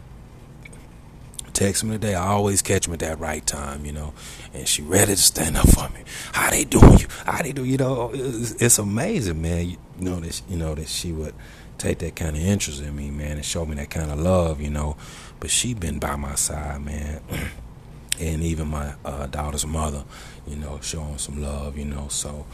text 1.54 1.86
me 1.86 1.92
today. 1.92 2.14
I 2.14 2.28
always 2.28 2.62
catch 2.62 2.90
me 2.90 2.96
at 2.96 3.00
that 3.00 3.20
right 3.20 3.46
time, 3.46 3.86
you 3.86 3.94
know. 3.94 4.14
And 4.54 4.68
she 4.68 4.82
ready 4.82 5.14
to 5.16 5.18
stand 5.18 5.56
up 5.56 5.70
for 5.70 5.88
me. 5.90 6.04
How 6.34 6.50
they 6.50 6.66
doing 6.66 7.00
you? 7.00 7.08
How 7.26 7.42
they 7.42 7.54
do? 7.54 7.64
You 7.64 7.78
know, 7.78 8.12
it's, 8.14 8.52
it's 8.62 8.80
amazing, 8.80 9.42
man. 9.42 9.78
Know 10.00 10.20
that 10.20 10.42
you 10.50 10.58
know 10.58 10.76
that 10.76 10.88
she 10.88 11.12
would 11.12 11.34
take 11.78 12.00
that 12.00 12.16
kind 12.16 12.36
of 12.36 12.42
interest 12.42 12.82
in 12.82 12.96
me, 12.96 13.10
man, 13.10 13.38
and 13.38 13.46
show 13.46 13.66
me 13.66 13.76
that 13.76 13.90
kind 13.90 14.12
of 14.12 14.20
love, 14.20 14.62
you 14.62 14.70
know. 14.70 14.96
But 15.40 15.50
she 15.50 15.74
been 15.74 16.00
by 16.00 16.16
my 16.16 16.36
side, 16.36 16.82
man. 16.82 17.22
and 18.20 18.44
even 18.44 18.68
my 18.68 18.96
uh, 19.06 19.28
daughter's 19.28 19.66
mother, 19.66 20.04
you 20.48 20.56
know, 20.56 20.80
showing 20.82 21.18
some 21.18 21.42
love, 21.42 21.78
you 21.78 21.86
know. 21.86 22.08
So 22.10 22.46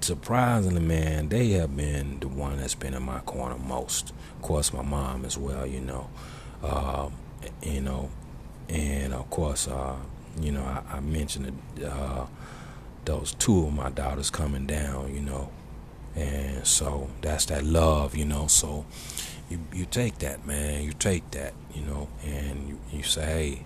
surprisingly, 0.00 0.80
man, 0.80 1.28
they 1.28 1.50
have 1.50 1.76
been 1.76 2.18
the 2.20 2.28
one 2.28 2.58
that's 2.58 2.74
been 2.74 2.94
in 2.94 3.02
my 3.02 3.20
corner 3.20 3.56
most. 3.56 4.10
Of 4.10 4.42
course, 4.42 4.72
my 4.72 4.82
mom 4.82 5.24
as 5.24 5.38
well, 5.38 5.66
you 5.66 5.80
know. 5.80 6.08
Uh, 6.62 7.08
you 7.62 7.80
know, 7.80 8.10
and 8.68 9.14
of 9.14 9.30
course, 9.30 9.66
uh, 9.68 9.96
you 10.40 10.52
know, 10.52 10.62
I, 10.62 10.96
I 10.96 11.00
mentioned 11.00 11.58
uh, 11.84 12.26
those 13.04 13.34
two 13.34 13.66
of 13.66 13.72
my 13.72 13.90
daughters 13.90 14.30
coming 14.30 14.66
down, 14.66 15.14
you 15.14 15.20
know, 15.20 15.50
and 16.16 16.66
so 16.66 17.08
that's 17.20 17.46
that 17.46 17.64
love, 17.64 18.16
you 18.16 18.24
know. 18.24 18.46
So 18.46 18.86
you 19.48 19.60
you 19.72 19.86
take 19.86 20.18
that, 20.18 20.46
man, 20.46 20.82
you 20.84 20.92
take 20.92 21.30
that, 21.32 21.54
you 21.74 21.82
know, 21.82 22.08
and 22.24 22.68
you, 22.68 22.80
you 22.92 23.02
say, 23.02 23.24
hey, 23.24 23.62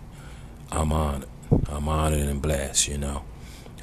I'm 0.71 0.93
honored, 0.93 1.29
I'm 1.69 1.89
honored 1.89 2.21
and 2.21 2.41
blessed, 2.43 2.89
you 2.89 2.99
know. 2.99 3.23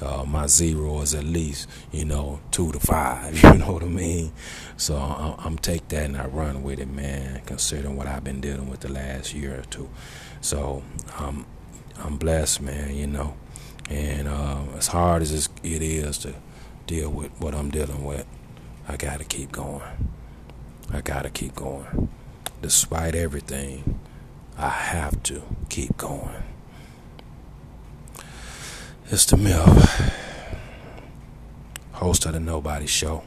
Uh, 0.00 0.24
my 0.24 0.48
zero 0.48 1.00
is 1.00 1.14
at 1.14 1.22
least, 1.22 1.68
you 1.92 2.04
know, 2.04 2.40
two 2.50 2.72
to 2.72 2.80
five. 2.80 3.40
You 3.44 3.54
know 3.58 3.72
what 3.72 3.84
I 3.84 3.86
mean? 3.86 4.32
So 4.76 4.96
I'm, 4.96 5.34
I'm 5.38 5.58
take 5.58 5.86
that 5.88 6.06
and 6.06 6.16
I 6.16 6.26
run 6.26 6.64
with 6.64 6.80
it, 6.80 6.88
man. 6.90 7.42
Considering 7.46 7.96
what 7.96 8.08
I've 8.08 8.24
been 8.24 8.40
dealing 8.40 8.68
with 8.68 8.80
the 8.80 8.90
last 8.90 9.32
year 9.32 9.60
or 9.60 9.62
two, 9.62 9.88
so 10.40 10.82
um, 11.18 11.46
I'm 11.98 12.16
blessed, 12.16 12.62
man. 12.62 12.96
You 12.96 13.06
know, 13.06 13.36
and 13.88 14.26
uh, 14.26 14.62
as 14.76 14.88
hard 14.88 15.22
as 15.22 15.32
it 15.62 15.82
is 15.82 16.18
to 16.18 16.34
deal 16.86 17.10
with 17.10 17.30
what 17.40 17.54
I'm 17.54 17.70
dealing 17.70 18.04
with, 18.04 18.26
I 18.88 18.96
gotta 18.96 19.24
keep 19.24 19.52
going. 19.52 19.82
I 20.92 21.00
gotta 21.00 21.30
keep 21.30 21.54
going, 21.54 22.08
despite 22.60 23.14
everything. 23.14 24.00
I 24.58 24.68
have 24.68 25.22
to 25.24 25.42
keep 25.68 25.96
going. 25.96 26.42
It's 29.06 29.24
the 29.26 29.36
Mill, 29.36 29.66
host 31.92 32.26
of 32.26 32.32
the 32.32 32.40
Nobody 32.40 32.86
Show. 32.86 33.22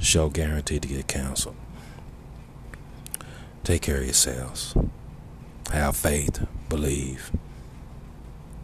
Show 0.00 0.28
guaranteed 0.28 0.82
to 0.82 0.88
get 0.88 1.06
canceled. 1.06 1.56
Take 3.64 3.82
care 3.82 3.98
of 3.98 4.04
yourselves. 4.04 4.74
Have 5.72 5.96
faith. 5.96 6.46
Believe. 6.68 7.30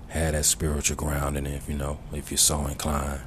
Have 0.08 0.32
that 0.32 0.44
spiritual 0.44 0.96
grounding 0.96 1.46
if 1.46 1.68
you 1.68 1.76
know, 1.76 1.98
if 2.12 2.30
you're 2.30 2.38
so 2.38 2.66
inclined. 2.66 3.20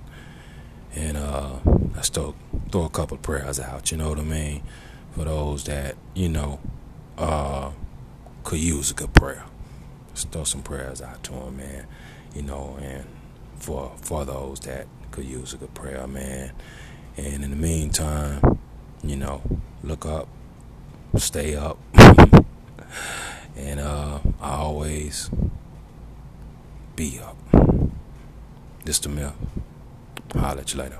And 0.95 1.17
uh 1.17 1.59
I 1.95 2.01
still 2.01 2.35
throw 2.71 2.85
a 2.85 2.89
couple 2.89 3.17
prayers 3.17 3.59
out, 3.59 3.91
you 3.91 3.97
know 3.97 4.09
what 4.09 4.19
I 4.19 4.23
mean? 4.23 4.63
For 5.11 5.25
those 5.25 5.63
that, 5.65 5.95
you 6.13 6.29
know, 6.29 6.59
uh 7.17 7.71
could 8.43 8.59
use 8.59 8.91
a 8.91 8.93
good 8.93 9.13
prayer. 9.13 9.45
Just 10.13 10.31
throw 10.31 10.43
some 10.43 10.61
prayers 10.61 11.01
out 11.01 11.23
to 11.25 11.31
them, 11.31 11.57
man 11.57 11.87
you 12.35 12.41
know, 12.41 12.77
and 12.81 13.05
for 13.57 13.91
for 14.01 14.25
those 14.25 14.59
that 14.61 14.87
could 15.11 15.25
use 15.25 15.53
a 15.53 15.57
good 15.57 15.73
prayer, 15.73 16.07
man. 16.07 16.51
And 17.17 17.43
in 17.43 17.49
the 17.49 17.57
meantime, 17.57 18.59
you 19.03 19.15
know, 19.17 19.41
look 19.83 20.05
up, 20.05 20.27
stay 21.17 21.55
up, 21.55 21.77
and 23.55 23.79
uh, 23.79 24.19
I 24.39 24.55
always 24.55 25.29
be 26.95 27.19
up. 27.19 27.37
This 28.85 28.99
the 28.99 29.09
mill. 29.09 29.33
I'll 30.35 30.55
let 30.55 30.73
you 30.73 30.79
later. 30.79 30.97